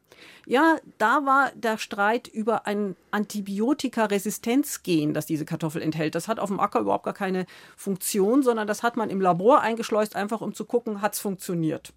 Ja, 0.44 0.76
da 0.98 1.24
war 1.24 1.52
der 1.54 1.78
Streit 1.78 2.26
über 2.26 2.66
ein 2.66 2.96
Antibiotikaresistenzgen, 3.12 5.14
das 5.14 5.26
diese 5.26 5.44
Kartoffel 5.44 5.80
enthält. 5.80 6.16
Das 6.16 6.26
hat 6.26 6.40
auf 6.40 6.48
dem 6.48 6.58
Acker 6.58 6.80
überhaupt 6.80 7.04
gar 7.04 7.14
keine 7.14 7.46
Funktion, 7.76 8.42
sondern 8.42 8.66
das 8.66 8.82
hat 8.82 8.96
man 8.96 9.08
im 9.08 9.20
Labor 9.20 9.60
eingeschleust, 9.60 10.16
einfach 10.16 10.40
um 10.40 10.52
zu 10.52 10.64
gucken, 10.64 11.00
hat 11.00 11.14
es 11.14 11.20
funktioniert 11.20 11.92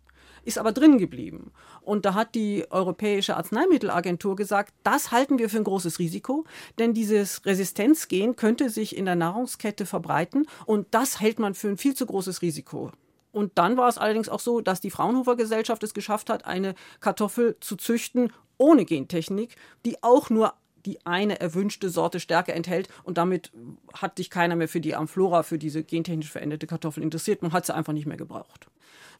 ist 0.47 0.57
aber 0.57 0.71
drin 0.71 0.97
geblieben. 0.97 1.51
Und 1.81 2.05
da 2.05 2.13
hat 2.13 2.33
die 2.33 2.65
Europäische 2.71 3.35
Arzneimittelagentur 3.35 4.35
gesagt, 4.35 4.73
das 4.83 5.11
halten 5.11 5.37
wir 5.39 5.49
für 5.49 5.57
ein 5.57 5.65
großes 5.65 5.99
Risiko, 5.99 6.45
denn 6.79 6.93
dieses 6.93 7.45
Resistenzgen 7.45 8.35
könnte 8.35 8.69
sich 8.69 8.95
in 8.95 9.05
der 9.05 9.15
Nahrungskette 9.15 9.85
verbreiten 9.85 10.47
und 10.65 10.87
das 10.91 11.19
hält 11.19 11.37
man 11.37 11.53
für 11.53 11.67
ein 11.67 11.77
viel 11.77 11.95
zu 11.95 12.05
großes 12.05 12.41
Risiko. 12.41 12.91
Und 13.33 13.51
dann 13.55 13.77
war 13.77 13.89
es 13.89 13.97
allerdings 13.97 14.29
auch 14.29 14.39
so, 14.39 14.61
dass 14.61 14.81
die 14.81 14.89
Fraunhofer 14.89 15.35
Gesellschaft 15.35 15.83
es 15.83 15.93
geschafft 15.93 16.29
hat, 16.29 16.45
eine 16.45 16.75
Kartoffel 17.01 17.57
zu 17.59 17.75
züchten 17.75 18.31
ohne 18.57 18.85
Gentechnik, 18.85 19.55
die 19.85 20.01
auch 20.01 20.29
nur 20.29 20.53
die 20.85 21.05
eine 21.05 21.39
erwünschte 21.41 21.89
Sorte 21.89 22.21
Stärke 22.21 22.53
enthält. 22.53 22.87
Und 23.03 23.17
damit 23.17 23.51
hat 23.93 24.17
sich 24.17 24.29
keiner 24.29 24.55
mehr 24.55 24.69
für 24.69 24.79
die 24.79 24.95
Amflora, 24.95 25.43
für 25.43 25.59
diese 25.59 25.83
gentechnisch 25.83 26.31
veränderte 26.31 26.65
Kartoffel 26.67 27.03
interessiert. 27.03 27.41
Man 27.41 27.51
hat 27.51 27.65
sie 27.65 27.75
einfach 27.75 27.93
nicht 27.93 28.07
mehr 28.07 28.17
gebraucht. 28.17 28.67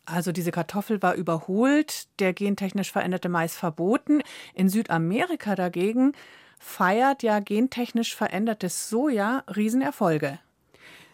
Also 0.08 0.32
diese 0.32 0.52
Kartoffel 0.52 1.02
war 1.02 1.16
überholt, 1.16 2.08
der 2.20 2.32
gentechnisch 2.32 2.94
veränderte 2.94 3.28
Mais 3.28 3.58
verboten. 3.58 4.22
In 4.54 4.70
Südamerika 4.70 5.56
dagegen 5.56 6.14
feiert 6.60 7.24
ja 7.24 7.42
gentechnisch 7.42 8.16
verändertes 8.16 8.90
Soja 8.90 9.44
Riesenerfolge. 9.54 10.40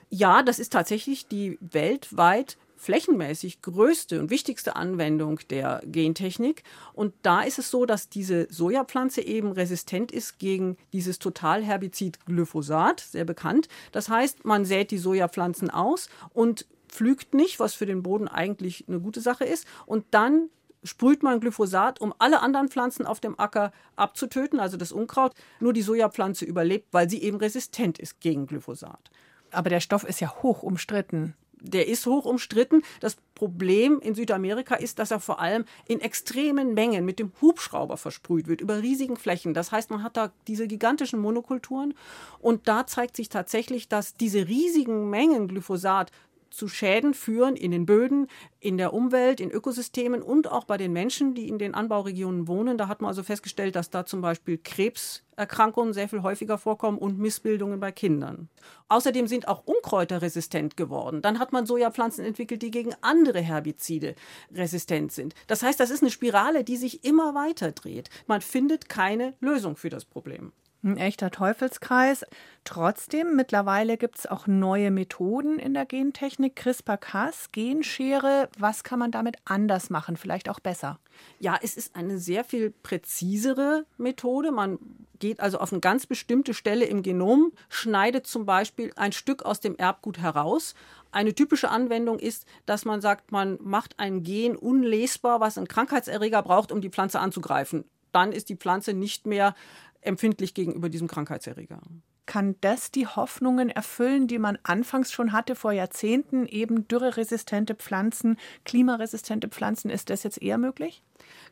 Ja, 0.10 0.44
das 0.44 0.60
ist 0.60 0.74
tatsächlich 0.74 1.28
die 1.28 1.58
weltweit 1.60 2.58
flächenmäßig 2.78 3.64
größte 3.64 4.20
und 4.20 4.30
wichtigste 4.30 4.76
Anwendung 4.76 5.40
der 5.50 5.82
Gentechnik. 5.86 6.64
Und 6.94 7.16
da 7.24 7.42
ist 7.42 7.58
es 7.58 7.72
so, 7.72 7.88
dass 7.88 8.10
diese 8.10 8.46
Sojapflanze 8.52 9.22
eben 9.22 9.54
resistent 9.54 10.12
ist 10.12 10.38
gegen 10.38 10.78
dieses 10.92 11.18
Totalherbizid 11.18 12.26
Glyphosat, 12.28 13.00
sehr 13.00 13.26
bekannt. 13.26 13.70
Das 13.92 14.08
heißt, 14.10 14.46
man 14.46 14.66
sät 14.66 14.92
die 14.92 15.00
Sojapflanzen 15.00 15.72
aus 15.72 16.10
und 16.34 16.68
pflügt 16.94 17.34
nicht, 17.34 17.60
was 17.60 17.74
für 17.74 17.86
den 17.86 18.04
Boden 18.04 18.28
eigentlich 18.28 18.86
eine 18.88 19.00
gute 19.00 19.20
Sache 19.20 19.44
ist. 19.44 19.66
Und 19.86 20.06
dann 20.12 20.50
sprüht 20.84 21.24
man 21.24 21.40
Glyphosat, 21.40 22.00
um 22.02 22.14
alle 22.20 22.42
anderen 22.42 22.70
Pflanzen 22.70 23.06
auf 23.06 23.20
dem 23.20 23.40
Acker 23.40 23.72
abzutöten, 23.96 24.60
also 24.60 24.78
das 24.78 24.92
Unkraut. 24.92 25.34
Nur 25.60 25.74
die 25.74 25.82
Sojapflanze 25.82 26.46
überlebt, 26.46 26.88
weil 26.92 27.10
sie 27.10 27.22
eben 27.22 27.38
resistent 27.38 28.00
ist 28.00 28.20
gegen 28.20 28.48
Glyphosat. 28.48 29.12
Aber 29.52 29.70
der 29.70 29.80
Stoff 29.80 30.04
ist 30.04 30.20
ja 30.20 30.34
hoch 30.42 30.64
umstritten 30.64 31.36
der 31.64 31.88
ist 31.88 32.06
hoch 32.06 32.26
umstritten. 32.26 32.84
Das 33.00 33.16
Problem 33.36 34.00
in 34.00 34.14
Südamerika 34.14 34.76
ist, 34.76 35.00
dass 35.00 35.12
er 35.12 35.20
vor 35.20 35.40
allem 35.40 35.66
in 35.88 36.02
extremen 36.02 36.74
Mengen 36.74 37.06
mit 37.06 37.20
dem 37.20 37.32
Hubschrauber 37.42 37.98
versprüht 37.98 38.48
wird, 38.48 38.62
über 38.62 38.82
riesigen 38.82 39.16
Flächen. 39.16 39.54
Das 39.54 39.72
heißt, 39.72 39.90
man 39.90 40.04
hat 40.04 40.18
da 40.18 40.32
diese 40.48 40.68
gigantischen 40.68 41.20
Monokulturen 41.20 41.94
und 42.40 42.68
da 42.68 42.86
zeigt 42.86 43.16
sich 43.16 43.30
tatsächlich, 43.30 43.88
dass 43.88 44.16
diese 44.16 44.48
riesigen 44.48 45.10
Mengen 45.10 45.48
Glyphosat 45.48 46.12
zu 46.54 46.68
Schäden 46.68 47.14
führen 47.14 47.56
in 47.56 47.72
den 47.72 47.86
Böden, 47.86 48.28
in 48.60 48.78
der 48.78 48.94
Umwelt, 48.94 49.40
in 49.40 49.50
Ökosystemen 49.50 50.22
und 50.22 50.50
auch 50.50 50.66
bei 50.66 50.78
den 50.78 50.94
Menschen, 50.94 51.34
die 51.34 51.50
in 51.50 51.58
den 51.58 51.74
Anbauregionen 51.74 52.48
wohnen. 52.48 52.78
Da 52.78 52.88
hat 52.88 53.02
man 53.02 53.10
also 53.10 53.24
festgestellt, 53.24 53.76
dass 53.76 53.90
da 53.90 54.06
zum 54.06 54.22
Beispiel 54.22 54.60
Krebserkrankungen 54.60 55.94
sehr 55.94 56.08
viel 56.08 56.22
häufiger 56.22 56.60
vorkommen 56.60 57.00
und 57.00 57.18
Missbildungen 57.18 57.80
bei 57.80 57.92
Kindern. 57.92 58.50
Außerdem 58.88 59.28
sind 59.28 59.48
auch 59.48 59.66
Unkräuter 59.66 60.22
resistent 60.22 60.78
geworden. 60.78 61.24
Dann 61.24 61.40
hat 61.40 61.52
man 61.54 61.66
Sojapflanzen 61.66 62.24
entwickelt, 62.24 62.62
die 62.62 62.72
gegen 62.72 62.94
andere 63.02 63.42
Herbizide 63.42 64.16
resistent 64.54 65.12
sind. 65.12 65.34
Das 65.48 65.64
heißt, 65.64 65.80
das 65.80 65.90
ist 65.90 66.04
eine 66.04 66.12
Spirale, 66.12 66.64
die 66.64 66.78
sich 66.78 67.04
immer 67.04 67.34
weiter 67.34 67.72
dreht. 67.72 68.10
Man 68.28 68.42
findet 68.42 68.90
keine 68.90 69.34
Lösung 69.40 69.76
für 69.76 69.90
das 69.90 70.06
Problem. 70.06 70.52
Ein 70.86 70.98
echter 70.98 71.32
Teufelskreis. 71.32 72.26
Trotzdem, 72.66 73.38
mittlerweile 73.38 73.96
gibt 73.96 74.20
es 74.20 74.28
auch 74.28 74.48
neue 74.48 74.92
Methoden 74.92 75.58
in 75.58 75.74
der 75.74 75.86
Gentechnik. 75.86 76.58
CRISPR-Cas, 76.58 77.54
Genschere. 77.54 78.50
Was 78.60 78.84
kann 78.84 79.00
man 79.00 79.10
damit 79.10 79.38
anders 79.46 79.90
machen? 79.90 80.18
Vielleicht 80.18 80.50
auch 80.50 80.60
besser? 80.60 81.00
Ja, 81.40 81.58
es 81.62 81.78
ist 81.78 81.96
eine 81.96 82.18
sehr 82.18 82.44
viel 82.44 82.72
präzisere 82.72 83.86
Methode. 83.98 84.52
Man 84.52 84.78
geht 85.20 85.40
also 85.40 85.60
auf 85.60 85.72
eine 85.72 85.80
ganz 85.80 86.06
bestimmte 86.06 86.54
Stelle 86.54 86.84
im 86.84 87.02
Genom, 87.02 87.54
schneidet 87.70 88.28
zum 88.28 88.46
Beispiel 88.46 88.92
ein 88.98 89.14
Stück 89.14 89.44
aus 89.44 89.62
dem 89.62 89.78
Erbgut 89.78 90.18
heraus. 90.18 90.76
Eine 91.14 91.34
typische 91.34 91.70
Anwendung 91.70 92.20
ist, 92.20 92.46
dass 92.66 92.84
man 92.84 93.00
sagt, 93.00 93.32
man 93.32 93.58
macht 93.62 94.00
ein 94.00 94.24
Gen 94.24 94.58
unlesbar, 94.58 95.40
was 95.40 95.58
einen 95.58 95.70
Krankheitserreger 95.70 96.42
braucht, 96.44 96.74
um 96.74 96.82
die 96.82 96.90
Pflanze 96.90 97.22
anzugreifen. 97.22 97.86
Dann 98.12 98.34
ist 98.34 98.50
die 98.50 98.58
Pflanze 98.58 98.94
nicht 98.94 99.26
mehr 99.26 99.56
empfindlich 100.06 100.54
gegenüber 100.54 100.90
diesem 100.90 101.08
Krankheitserreger. 101.08 101.82
Kann 102.26 102.56
das 102.62 102.90
die 102.90 103.06
Hoffnungen 103.06 103.70
erfüllen, 103.70 104.28
die 104.28 104.40
man 104.40 104.58
anfangs 104.64 105.12
schon 105.12 105.34
hatte 105.34 105.56
vor 105.56 105.74
Jahrzehnten, 105.74 106.46
eben 106.48 106.88
dürreresistente 106.88 107.76
Pflanzen, 107.76 108.38
klimaresistente 108.64 109.50
Pflanzen? 109.50 109.90
Ist 109.90 110.10
das 110.10 110.24
jetzt 110.24 110.42
eher 110.42 110.58
möglich? 110.58 111.04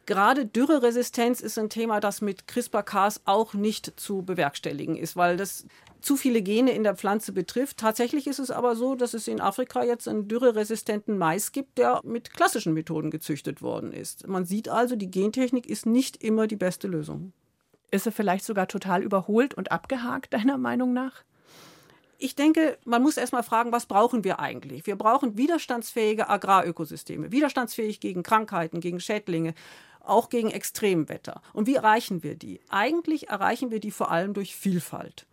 Gerade 0.05 0.45
Dürreresistenz 0.45 1.41
ist 1.41 1.59
ein 1.59 1.69
Thema, 1.69 1.99
das 1.99 2.21
mit 2.21 2.47
CRISPR-Cas 2.47 3.21
auch 3.25 3.53
nicht 3.53 3.99
zu 3.99 4.23
bewerkstelligen 4.23 4.95
ist, 4.95 5.15
weil 5.15 5.37
das 5.37 5.65
zu 5.99 6.15
viele 6.15 6.41
Gene 6.41 6.71
in 6.71 6.83
der 6.83 6.95
Pflanze 6.95 7.31
betrifft. 7.31 7.77
Tatsächlich 7.77 8.25
ist 8.25 8.39
es 8.39 8.49
aber 8.49 8.75
so, 8.75 8.95
dass 8.95 9.13
es 9.13 9.27
in 9.27 9.39
Afrika 9.39 9.83
jetzt 9.83 10.07
einen 10.07 10.27
dürreresistenten 10.27 11.17
Mais 11.17 11.51
gibt, 11.51 11.77
der 11.77 12.01
mit 12.03 12.33
klassischen 12.33 12.73
Methoden 12.73 13.11
gezüchtet 13.11 13.61
worden 13.61 13.93
ist. 13.93 14.27
Man 14.27 14.45
sieht 14.45 14.69
also, 14.69 14.95
die 14.95 15.11
Gentechnik 15.11 15.67
ist 15.67 15.85
nicht 15.85 16.23
immer 16.23 16.47
die 16.47 16.55
beste 16.55 16.87
Lösung. 16.87 17.33
Ist 17.91 18.05
er 18.05 18.13
vielleicht 18.13 18.45
sogar 18.45 18.67
total 18.67 19.03
überholt 19.03 19.53
und 19.53 19.71
abgehakt, 19.71 20.33
deiner 20.33 20.57
Meinung 20.57 20.93
nach? 20.93 21.23
Ich 22.17 22.35
denke, 22.35 22.77
man 22.85 23.01
muss 23.01 23.17
erstmal 23.17 23.43
fragen, 23.43 23.71
was 23.71 23.87
brauchen 23.87 24.23
wir 24.23 24.39
eigentlich? 24.39 24.85
Wir 24.85 24.95
brauchen 24.95 25.37
widerstandsfähige 25.37 26.29
Agrarökosysteme, 26.29 27.31
widerstandsfähig 27.31 27.99
gegen 27.99 28.21
Krankheiten, 28.21 28.79
gegen 28.79 28.99
Schädlinge, 28.99 29.55
auch 30.03 30.29
gegen 30.29 30.51
Extremwetter. 30.51 31.41
Und 31.51 31.67
wie 31.67 31.75
erreichen 31.75 32.21
wir 32.21 32.35
die? 32.35 32.61
Eigentlich 32.69 33.29
erreichen 33.29 33.71
wir 33.71 33.79
die 33.79 33.91
vor 33.91 34.11
allem 34.11 34.33
durch 34.33 34.55
Vielfalt. 34.55 35.25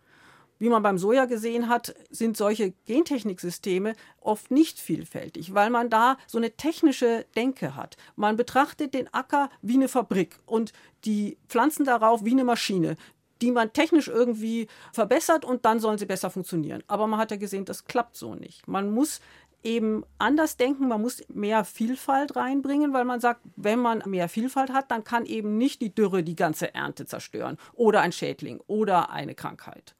Wie 0.59 0.69
man 0.69 0.83
beim 0.83 0.97
Soja 0.97 1.25
gesehen 1.25 1.69
hat, 1.69 1.95
sind 2.09 2.37
solche 2.37 2.71
Gentechniksysteme 2.85 3.93
oft 4.19 4.51
nicht 4.51 4.79
vielfältig, 4.79 5.53
weil 5.53 5.69
man 5.69 5.89
da 5.89 6.17
so 6.27 6.37
eine 6.37 6.51
technische 6.51 7.25
Denke 7.35 7.75
hat. 7.75 7.97
Man 8.15 8.37
betrachtet 8.37 8.93
den 8.93 9.11
Acker 9.13 9.49
wie 9.61 9.75
eine 9.75 9.87
Fabrik 9.87 10.37
und 10.45 10.73
die 11.05 11.37
Pflanzen 11.47 11.85
darauf 11.85 12.23
wie 12.25 12.31
eine 12.31 12.43
Maschine 12.43 12.95
die 13.41 13.51
man 13.51 13.71
technisch 13.71 14.09
irgendwie 14.09 14.67
verbessert 14.91 15.45
und 15.45 15.63
dann 15.63 15.79
sollen 15.79 15.97
sie 15.97 16.05
besser 16.05 16.29
funktionieren. 16.29 16.83
Aber 16.87 17.07
man 17.07 17.19
hat 17.19 17.31
ja 17.31 17.37
gesehen, 17.37 17.63
das 17.63 17.85
klappt 17.85 18.17
so 18.17 18.35
nicht. 18.35 18.67
Man 18.67 18.91
muss 18.91 19.21
eben 19.63 20.03
anders 20.17 20.57
denken, 20.57 20.87
man 20.87 21.01
muss 21.01 21.23
mehr 21.29 21.65
Vielfalt 21.65 22.35
reinbringen, 22.35 22.93
weil 22.93 23.05
man 23.05 23.19
sagt, 23.19 23.41
wenn 23.55 23.79
man 23.79 24.03
mehr 24.05 24.29
Vielfalt 24.29 24.71
hat, 24.71 24.91
dann 24.91 25.03
kann 25.03 25.25
eben 25.25 25.57
nicht 25.57 25.81
die 25.81 25.93
Dürre 25.93 26.23
die 26.23 26.35
ganze 26.35 26.73
Ernte 26.73 27.05
zerstören 27.05 27.57
oder 27.73 28.01
ein 28.01 28.11
Schädling 28.11 28.59
oder 28.67 29.09
eine 29.09 29.35
Krankheit. 29.35 29.95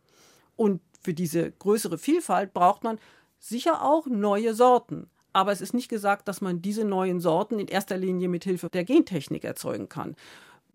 Und 0.59 0.81
für 0.99 1.13
diese 1.13 1.51
größere 1.53 1.97
Vielfalt 1.97 2.53
braucht 2.53 2.83
man 2.83 2.99
sicher 3.39 3.81
auch 3.81 4.07
neue 4.07 4.53
Sorten. 4.53 5.09
Aber 5.31 5.53
es 5.53 5.61
ist 5.61 5.73
nicht 5.73 5.87
gesagt, 5.87 6.27
dass 6.27 6.41
man 6.41 6.61
diese 6.61 6.83
neuen 6.83 7.21
Sorten 7.21 7.59
in 7.59 7.69
erster 7.69 7.95
Linie 7.95 8.27
mit 8.27 8.43
Hilfe 8.43 8.69
der 8.69 8.83
Gentechnik 8.83 9.45
erzeugen 9.45 9.87
kann, 9.87 10.17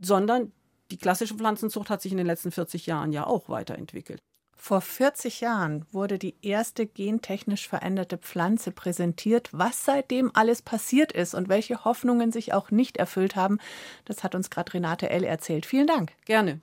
sondern 0.01 0.53
die 0.91 0.97
klassische 0.97 1.35
Pflanzenzucht 1.35 1.91
hat 1.91 2.01
sich 2.01 2.13
in 2.13 2.17
den 2.17 2.27
letzten 2.27 2.51
40 2.51 2.87
Jahren 2.87 3.13
ja 3.13 3.27
auch 3.27 3.51
weiterentwickelt. 3.51 4.23
Vor 4.57 4.81
40 4.81 5.43
Jahren 5.43 5.85
wurde 5.93 6.19
die 6.19 6.37
erste 6.41 6.87
gentechnisch 6.87 7.69
veränderte 7.69 8.17
Pflanze 8.17 8.71
präsentiert. 8.71 9.51
Was 9.53 9.85
seitdem 9.85 10.31
alles 10.33 10.63
passiert 10.63 11.13
ist 11.13 11.35
und 11.35 11.51
welche 11.51 11.85
Hoffnungen 11.85 12.33
sich 12.33 12.55
auch 12.55 12.71
nicht 12.71 12.97
erfüllt 12.97 13.37
haben, 13.37 13.59
das 14.07 14.25
hat 14.25 14.35
uns 14.35 14.49
gerade 14.49 14.73
Renate 14.73 15.11
L. 15.11 15.25
erzählt. 15.25 15.67
Vielen 15.67 15.87
Dank. 15.87 16.13
Gerne. 16.25 16.63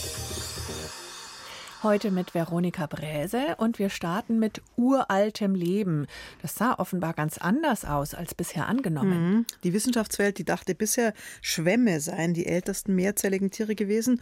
Heute 1.83 2.11
mit 2.11 2.35
Veronika 2.35 2.85
Bräse 2.85 3.55
und 3.57 3.79
wir 3.79 3.89
starten 3.89 4.37
mit 4.37 4.61
uraltem 4.75 5.55
Leben. 5.55 6.05
Das 6.43 6.53
sah 6.53 6.75
offenbar 6.75 7.13
ganz 7.13 7.39
anders 7.39 7.85
aus 7.85 8.13
als 8.13 8.35
bisher 8.35 8.67
angenommen. 8.67 9.31
Mhm. 9.31 9.45
Die 9.63 9.73
Wissenschaftswelt, 9.73 10.37
die 10.37 10.43
dachte 10.45 10.75
bisher, 10.75 11.15
Schwämme 11.41 11.99
seien 11.99 12.35
die 12.35 12.45
ältesten 12.45 12.93
mehrzelligen 12.93 13.49
Tiere 13.49 13.73
gewesen. 13.73 14.21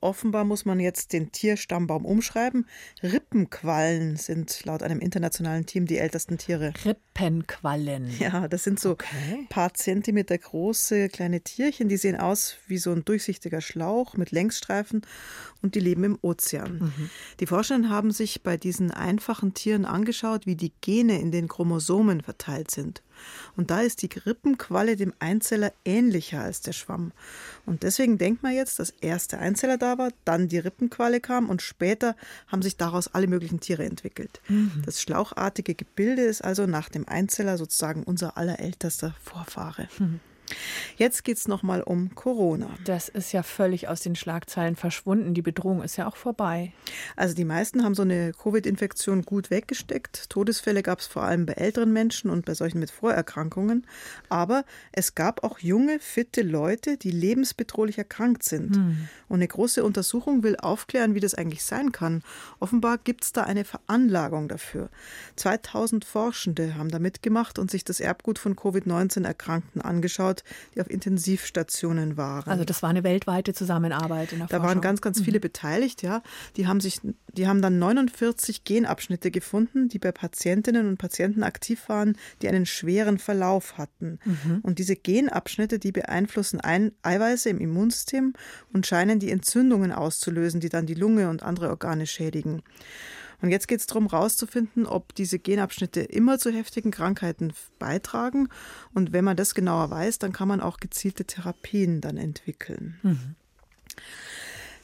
Offenbar 0.00 0.44
muss 0.44 0.64
man 0.64 0.78
jetzt 0.78 1.12
den 1.12 1.32
Tierstammbaum 1.32 2.04
umschreiben. 2.04 2.66
Rippenquallen 3.02 4.16
sind 4.16 4.64
laut 4.64 4.84
einem 4.84 5.00
internationalen 5.00 5.66
Team 5.66 5.86
die 5.86 5.98
ältesten 5.98 6.38
Tiere. 6.38 6.72
Rippenquallen. 6.84 8.08
Ja, 8.20 8.46
das 8.46 8.62
sind 8.62 8.78
so 8.78 8.90
okay. 8.92 9.46
paar 9.48 9.74
Zentimeter 9.74 10.38
große 10.38 11.08
kleine 11.08 11.40
Tierchen, 11.40 11.88
die 11.88 11.96
sehen 11.96 12.16
aus 12.16 12.56
wie 12.68 12.78
so 12.78 12.92
ein 12.92 13.04
durchsichtiger 13.04 13.60
Schlauch 13.60 14.16
mit 14.16 14.30
Längsstreifen 14.30 15.02
und 15.60 15.74
die 15.74 15.80
leben 15.80 16.04
im 16.04 16.18
Ozean. 16.22 16.78
Mhm. 16.78 16.99
Die 17.40 17.46
Forscher 17.46 17.88
haben 17.88 18.10
sich 18.10 18.42
bei 18.42 18.56
diesen 18.56 18.90
einfachen 18.90 19.54
Tieren 19.54 19.84
angeschaut, 19.84 20.46
wie 20.46 20.56
die 20.56 20.72
Gene 20.80 21.20
in 21.20 21.30
den 21.30 21.48
Chromosomen 21.48 22.20
verteilt 22.20 22.70
sind. 22.70 23.02
Und 23.56 23.70
da 23.70 23.80
ist 23.80 24.02
die 24.02 24.10
Rippenqualle 24.26 24.96
dem 24.96 25.12
Einzeller 25.18 25.72
ähnlicher 25.84 26.40
als 26.40 26.60
der 26.60 26.72
Schwamm. 26.72 27.12
Und 27.66 27.82
deswegen 27.82 28.18
denkt 28.18 28.42
man 28.42 28.54
jetzt, 28.54 28.78
dass 28.78 28.90
erst 29.00 29.32
der 29.32 29.40
Einzeller 29.40 29.78
da 29.78 29.98
war, 29.98 30.10
dann 30.24 30.48
die 30.48 30.58
Rippenqualle 30.58 31.20
kam 31.20 31.48
und 31.48 31.62
später 31.62 32.16
haben 32.48 32.62
sich 32.62 32.76
daraus 32.76 33.08
alle 33.08 33.26
möglichen 33.26 33.60
Tiere 33.60 33.84
entwickelt. 33.84 34.40
Mhm. 34.48 34.82
Das 34.84 35.02
schlauchartige 35.02 35.74
Gebilde 35.74 36.22
ist 36.22 36.42
also 36.42 36.66
nach 36.66 36.88
dem 36.88 37.08
Einzeller 37.08 37.58
sozusagen 37.58 38.02
unser 38.02 38.36
allerältester 38.36 39.14
Vorfahre. 39.22 39.88
Mhm. 39.98 40.20
Jetzt 40.96 41.24
geht 41.24 41.38
es 41.38 41.48
nochmal 41.48 41.82
um 41.82 42.14
Corona. 42.14 42.68
Das 42.84 43.08
ist 43.08 43.32
ja 43.32 43.42
völlig 43.42 43.88
aus 43.88 44.00
den 44.00 44.16
Schlagzeilen 44.16 44.76
verschwunden. 44.76 45.34
Die 45.34 45.42
Bedrohung 45.42 45.82
ist 45.82 45.96
ja 45.96 46.06
auch 46.06 46.16
vorbei. 46.16 46.72
Also 47.16 47.34
die 47.34 47.44
meisten 47.44 47.84
haben 47.84 47.94
so 47.94 48.02
eine 48.02 48.32
Covid-Infektion 48.32 49.22
gut 49.22 49.50
weggesteckt. 49.50 50.28
Todesfälle 50.30 50.82
gab 50.82 51.00
es 51.00 51.06
vor 51.06 51.22
allem 51.22 51.46
bei 51.46 51.54
älteren 51.54 51.92
Menschen 51.92 52.30
und 52.30 52.44
bei 52.44 52.54
solchen 52.54 52.80
mit 52.80 52.90
Vorerkrankungen. 52.90 53.86
Aber 54.28 54.64
es 54.92 55.14
gab 55.14 55.42
auch 55.44 55.58
junge, 55.58 55.98
fitte 56.00 56.42
Leute, 56.42 56.96
die 56.96 57.10
lebensbedrohlich 57.10 57.98
erkrankt 57.98 58.42
sind. 58.42 58.76
Hm. 58.76 59.08
Und 59.28 59.36
eine 59.36 59.48
große 59.48 59.82
Untersuchung 59.84 60.42
will 60.42 60.56
aufklären, 60.56 61.14
wie 61.14 61.20
das 61.20 61.34
eigentlich 61.34 61.64
sein 61.64 61.92
kann. 61.92 62.22
Offenbar 62.58 62.98
gibt 62.98 63.24
es 63.24 63.32
da 63.32 63.44
eine 63.44 63.64
Veranlagung 63.64 64.48
dafür. 64.48 64.90
2000 65.36 66.04
Forschende 66.04 66.74
haben 66.76 66.90
da 66.90 66.98
mitgemacht 66.98 67.58
und 67.58 67.70
sich 67.70 67.84
das 67.84 68.00
Erbgut 68.00 68.38
von 68.38 68.56
Covid-19-Erkrankten 68.56 69.80
angeschaut 69.80 70.39
die 70.74 70.80
auf 70.80 70.90
Intensivstationen 70.90 72.16
waren. 72.16 72.50
Also 72.50 72.64
das 72.64 72.82
war 72.82 72.90
eine 72.90 73.04
weltweite 73.04 73.52
Zusammenarbeit 73.52 74.32
in 74.32 74.38
der 74.38 74.48
Da 74.48 74.56
Forschung. 74.56 74.68
waren 74.68 74.80
ganz, 74.80 75.00
ganz 75.00 75.20
viele 75.20 75.38
mhm. 75.38 75.42
beteiligt, 75.42 76.02
ja. 76.02 76.22
Die 76.56 76.66
haben 76.66 76.80
sich, 76.80 77.00
die 77.32 77.46
haben 77.46 77.62
dann 77.62 77.78
49 77.78 78.64
Genabschnitte 78.64 79.30
gefunden, 79.30 79.88
die 79.88 79.98
bei 79.98 80.12
Patientinnen 80.12 80.88
und 80.88 80.98
Patienten 80.98 81.42
aktiv 81.42 81.88
waren, 81.88 82.16
die 82.42 82.48
einen 82.48 82.66
schweren 82.66 83.18
Verlauf 83.18 83.78
hatten. 83.78 84.18
Mhm. 84.24 84.60
Und 84.62 84.78
diese 84.78 84.96
Genabschnitte, 84.96 85.78
die 85.78 85.92
beeinflussen 85.92 86.60
ein 86.60 86.92
Eiweiße 87.02 87.48
im 87.48 87.58
Immunsystem 87.58 88.34
und 88.72 88.86
scheinen 88.86 89.18
die 89.18 89.30
Entzündungen 89.30 89.92
auszulösen, 89.92 90.60
die 90.60 90.68
dann 90.68 90.86
die 90.86 90.94
Lunge 90.94 91.28
und 91.28 91.42
andere 91.42 91.70
Organe 91.70 92.06
schädigen. 92.06 92.62
Und 93.42 93.50
jetzt 93.50 93.68
geht 93.68 93.80
es 93.80 93.86
darum, 93.86 94.10
herauszufinden, 94.10 94.86
ob 94.86 95.14
diese 95.14 95.38
Genabschnitte 95.38 96.00
immer 96.00 96.38
zu 96.38 96.50
heftigen 96.50 96.90
Krankheiten 96.90 97.52
beitragen. 97.78 98.48
Und 98.94 99.12
wenn 99.12 99.24
man 99.24 99.36
das 99.36 99.54
genauer 99.54 99.90
weiß, 99.90 100.18
dann 100.18 100.32
kann 100.32 100.48
man 100.48 100.60
auch 100.60 100.78
gezielte 100.78 101.24
Therapien 101.24 102.00
dann 102.00 102.16
entwickeln. 102.16 102.98
Mhm. 103.02 103.36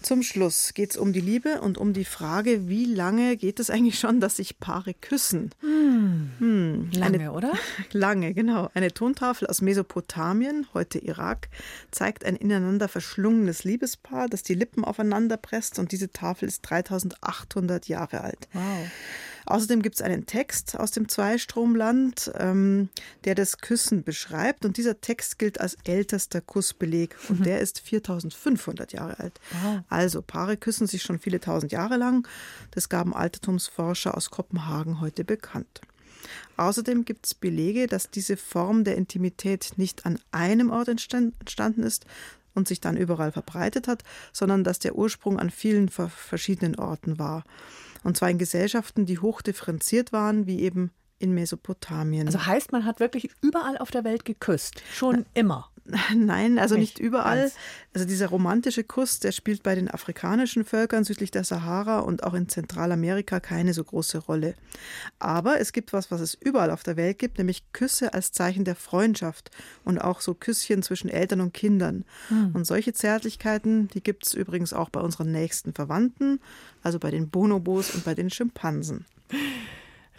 Zum 0.03 0.23
Schluss 0.23 0.73
geht 0.75 0.91
es 0.91 0.97
um 0.97 1.13
die 1.13 1.21
Liebe 1.21 1.61
und 1.61 1.79
um 1.79 1.93
die 1.93 2.05
Frage, 2.05 2.69
wie 2.69 2.85
lange 2.85 3.37
geht 3.37 3.59
es 3.59 3.71
eigentlich 3.71 3.99
schon, 3.99 4.21
dass 4.21 4.37
sich 4.37 4.61
Paare 4.61 4.95
küssen? 4.95 5.51
Hm. 5.61 6.31
Hm. 6.39 6.91
Lange, 6.93 7.19
Eine, 7.19 7.33
oder? 7.33 7.53
Lange, 7.93 8.35
genau. 8.35 8.71
Eine 8.75 8.93
Tontafel 8.93 9.49
aus 9.49 9.63
Mesopotamien, 9.63 10.67
heute 10.75 10.99
Irak, 10.99 11.49
zeigt 11.91 12.25
ein 12.25 12.37
ineinander 12.37 12.89
verschlungenes 12.89 13.65
Liebespaar, 13.65 14.29
das 14.29 14.43
die 14.43 14.55
Lippen 14.55 14.85
aufeinander 14.85 15.37
presst 15.37 15.79
und 15.79 15.93
diese 15.93 16.11
Tafel 16.11 16.49
ist 16.49 16.63
3800 16.63 17.89
Jahre 17.89 18.21
alt. 18.21 18.49
Wow. 18.53 18.63
Außerdem 19.47 19.81
gibt 19.81 19.95
es 19.97 20.03
einen 20.03 20.27
Text 20.27 20.77
aus 20.79 20.91
dem 20.91 21.09
Zweistromland, 21.09 22.33
ähm, 22.37 22.89
der 23.25 23.37
das 23.37 23.59
Küssen 23.59 24.03
beschreibt. 24.03 24.65
Und 24.65 24.77
dieser 24.77 25.01
Text 25.01 25.39
gilt 25.39 25.61
als 25.61 25.77
ältester 25.85 26.41
Kussbeleg. 26.41 27.17
Und 27.29 27.41
mhm. 27.41 27.45
der 27.45 27.61
ist 27.61 27.81
4500 27.81 28.93
Jahre 28.93 29.21
alt. 29.21 29.41
Wow. 29.63 29.81
Also 29.89 30.21
Paare 30.21 30.57
küssen 30.57 30.89
sich 30.89 31.03
schon 31.03 31.21
viele 31.21 31.41
tausend 31.41 31.71
Jahre 31.71 31.97
lang. 31.97 32.27
Das 32.73 32.89
gaben 32.89 33.15
Altertumsforscher 33.15 34.17
aus 34.17 34.31
Kopenhagen 34.31 35.01
heute 35.01 35.25
bekannt. 35.25 35.81
Außerdem 36.57 37.05
gibt 37.05 37.27
es 37.27 37.35
Belege, 37.35 37.87
dass 37.87 38.11
diese 38.11 38.37
Form 38.37 38.83
der 38.83 38.97
Intimität 38.97 39.75
nicht 39.77 40.07
an 40.07 40.19
einem 40.33 40.71
Ort 40.71 40.89
entstanden 40.89 41.83
ist 41.83 42.07
und 42.55 42.67
sich 42.67 42.81
dann 42.81 42.97
überall 42.97 43.31
verbreitet 43.31 43.87
hat, 43.87 44.03
sondern 44.33 44.65
dass 44.65 44.79
der 44.79 44.97
Ursprung 44.97 45.39
an 45.39 45.51
vielen 45.51 45.89
verschiedenen 45.89 46.77
Orten 46.77 47.19
war. 47.19 47.45
Und 48.05 48.17
zwar 48.17 48.31
in 48.31 48.39
Gesellschaften, 48.39 49.07
die 49.07 49.19
hoch 49.19 49.43
differenziert 49.43 50.13
waren, 50.13 50.47
wie 50.47 50.61
eben 50.61 50.91
in 51.19 51.33
Mesopotamien. 51.33 52.27
Also 52.27 52.47
heißt, 52.47 52.73
man 52.73 52.85
hat 52.85 53.01
wirklich 53.01 53.31
überall 53.41 53.79
auf 53.79 53.91
der 53.91 54.05
Welt 54.05 54.25
geküsst, 54.25 54.83
schon 54.93 55.21
Na, 55.21 55.25
immer. 55.35 55.71
Nein, 56.15 56.59
also 56.59 56.75
nicht, 56.75 56.99
nicht 56.99 57.07
überall. 57.07 57.43
Ganz. 57.43 57.55
Also 57.95 58.07
dieser 58.07 58.29
romantische 58.29 58.85
Kuss, 58.85 59.21
der 59.21 59.33
spielt 59.33 59.63
bei 59.63 59.75
den 59.75 59.91
afrikanischen 59.91 60.65
Völkern 60.65 61.05
südlich 61.05 61.31
der 61.31 61.45
Sahara 61.45 62.01
und 62.01 62.25
auch 62.25 62.35
in 62.35 62.49
Zentralamerika 62.49 63.41
keine 63.41 63.73
so 63.73 63.85
große 63.85 64.19
Rolle. 64.19 64.55
Aber 65.19 65.61
es 65.61 65.73
gibt 65.73 65.93
was, 65.93 66.11
was 66.11 66.21
es 66.21 66.35
überall 66.35 66.71
auf 66.71 66.83
der 66.83 66.97
Welt 66.97 67.19
gibt, 67.19 67.39
nämlich 67.39 67.73
Küsse 67.73 68.13
als 68.13 68.33
Zeichen 68.33 68.65
der 68.65 68.77
Freundschaft 68.77 69.51
und 69.85 69.99
auch 69.99 70.21
so 70.21 70.35
Küsschen 70.35 70.83
zwischen 70.83 71.09
Eltern 71.09 71.41
und 71.41 71.55
Kindern. 71.55 72.05
Hm. 72.29 72.51
Und 72.55 72.67
solche 72.67 72.93
Zärtlichkeiten, 72.93 73.89
die 73.89 74.03
gibt 74.03 74.27
es 74.27 74.35
übrigens 74.35 74.73
auch 74.73 74.91
bei 74.91 75.01
unseren 75.01 75.31
nächsten 75.31 75.73
Verwandten, 75.73 76.41
also 76.83 76.99
bei 76.99 77.11
den 77.11 77.31
Bonobos 77.31 77.95
und 77.95 78.05
bei 78.05 78.15
den 78.15 78.31
Schimpansen. 78.31 79.07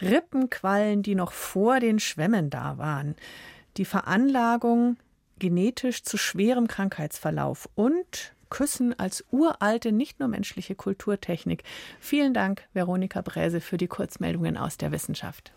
Rippenquallen, 0.00 1.02
die 1.02 1.14
noch 1.14 1.32
vor 1.32 1.80
den 1.80 1.98
Schwämmen 1.98 2.50
da 2.50 2.78
waren. 2.78 3.14
Die 3.76 3.84
Veranlagung 3.84 4.96
genetisch 5.38 6.02
zu 6.02 6.16
schwerem 6.16 6.68
Krankheitsverlauf 6.68 7.68
und 7.74 8.34
Küssen 8.50 8.98
als 8.98 9.24
uralte, 9.30 9.92
nicht 9.92 10.20
nur 10.20 10.28
menschliche 10.28 10.74
Kulturtechnik. 10.74 11.64
Vielen 12.00 12.34
Dank, 12.34 12.66
Veronika 12.72 13.20
Bräse, 13.20 13.60
für 13.60 13.76
die 13.76 13.88
Kurzmeldungen 13.88 14.56
aus 14.56 14.76
der 14.78 14.92
Wissenschaft. 14.92 15.52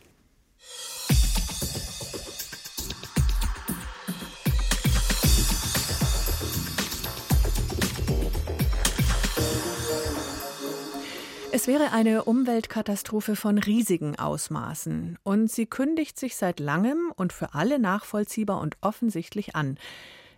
Es 11.62 11.68
wäre 11.68 11.92
eine 11.92 12.24
Umweltkatastrophe 12.24 13.36
von 13.36 13.60
riesigen 13.60 14.18
Ausmaßen 14.18 15.20
und 15.22 15.52
sie 15.52 15.68
kündigt 15.68 16.18
sich 16.18 16.36
seit 16.36 16.60
langem 16.60 17.14
und 17.16 17.34
für 17.34 17.54
alle 17.54 17.78
nachvollziehbar 17.78 18.60
und 18.60 18.78
offensichtlich 18.82 19.56
an. 19.56 19.78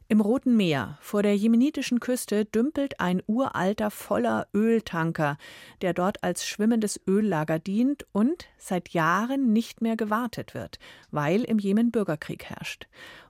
Im 0.09 0.19
Roten 0.19 0.57
Meer 0.57 0.97
vor 0.99 1.23
der 1.23 1.38
jemenitischen 1.38 2.01
Küste 2.01 2.43
dümpelt 2.43 2.99
ein 2.99 3.23
uralter 3.25 3.89
voller 3.89 4.49
Öltanker, 4.53 5.38
der 5.81 5.93
dort 5.93 6.21
als 6.25 6.45
schwimmendes 6.45 6.99
Öllager 7.07 7.57
dient 7.57 8.05
und 8.12 8.49
seit 8.57 8.89
Jahren 8.89 9.53
nicht 9.53 9.79
mehr 9.79 9.95
gewartet 9.95 10.53
wird, 10.53 10.77
weil 11.09 11.45
im 11.45 11.57
Jemen 11.57 11.89
Bürgerkrieg 11.89 12.43
herrscht. 12.43 12.88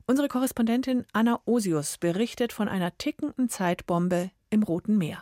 Unsere 0.08 0.29
Korrespondentin 0.29 1.06
Anna 1.13 1.41
Osius 1.45 1.99
berichtet 1.99 2.53
von 2.53 2.67
einer 2.67 2.97
tickenden 2.97 3.49
Zeitbombe 3.49 4.32
im 4.49 4.63
Roten 4.63 4.97
Meer. 4.97 5.21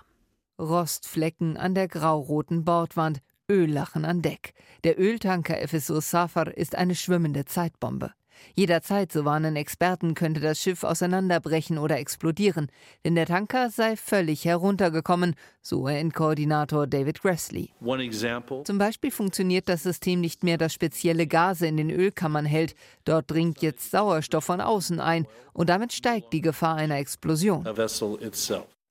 Rostflecken 0.61 1.57
an 1.57 1.73
der 1.73 1.87
grauroten 1.87 2.63
Bordwand, 2.63 3.19
Öllachen 3.49 4.05
an 4.05 4.21
Deck. 4.21 4.53
Der 4.83 4.99
Öltanker 4.99 5.55
FSO 5.67 5.99
Safar 5.99 6.55
ist 6.55 6.75
eine 6.75 6.95
schwimmende 6.95 7.45
Zeitbombe. 7.45 8.11
Jederzeit, 8.55 9.11
so 9.11 9.25
warnen 9.25 9.55
Experten, 9.55 10.13
könnte 10.13 10.39
das 10.39 10.59
Schiff 10.59 10.83
auseinanderbrechen 10.83 11.77
oder 11.77 11.99
explodieren, 11.99 12.71
denn 13.03 13.15
der 13.15 13.25
Tanker 13.25 13.69
sei 13.69 13.95
völlig 13.95 14.45
heruntergekommen, 14.45 15.35
so 15.61 15.81
UN-Koordinator 15.81 16.87
David 16.87 17.21
Grassley. 17.21 17.71
Zum 18.65 18.77
Beispiel 18.77 19.11
funktioniert 19.11 19.69
das 19.69 19.83
System 19.83 20.21
nicht 20.21 20.43
mehr, 20.43 20.57
das 20.57 20.73
spezielle 20.73 21.27
Gase 21.27 21.67
in 21.67 21.77
den 21.77 21.89
Ölkammern 21.89 22.45
hält. 22.45 22.75
Dort 23.05 23.29
dringt 23.29 23.61
jetzt 23.61 23.91
Sauerstoff 23.91 24.45
von 24.45 24.61
außen 24.61 24.99
ein 24.99 25.27
und 25.53 25.69
damit 25.69 25.93
steigt 25.93 26.33
die 26.33 26.41
Gefahr 26.41 26.75
einer 26.75 26.97
Explosion. 26.97 27.63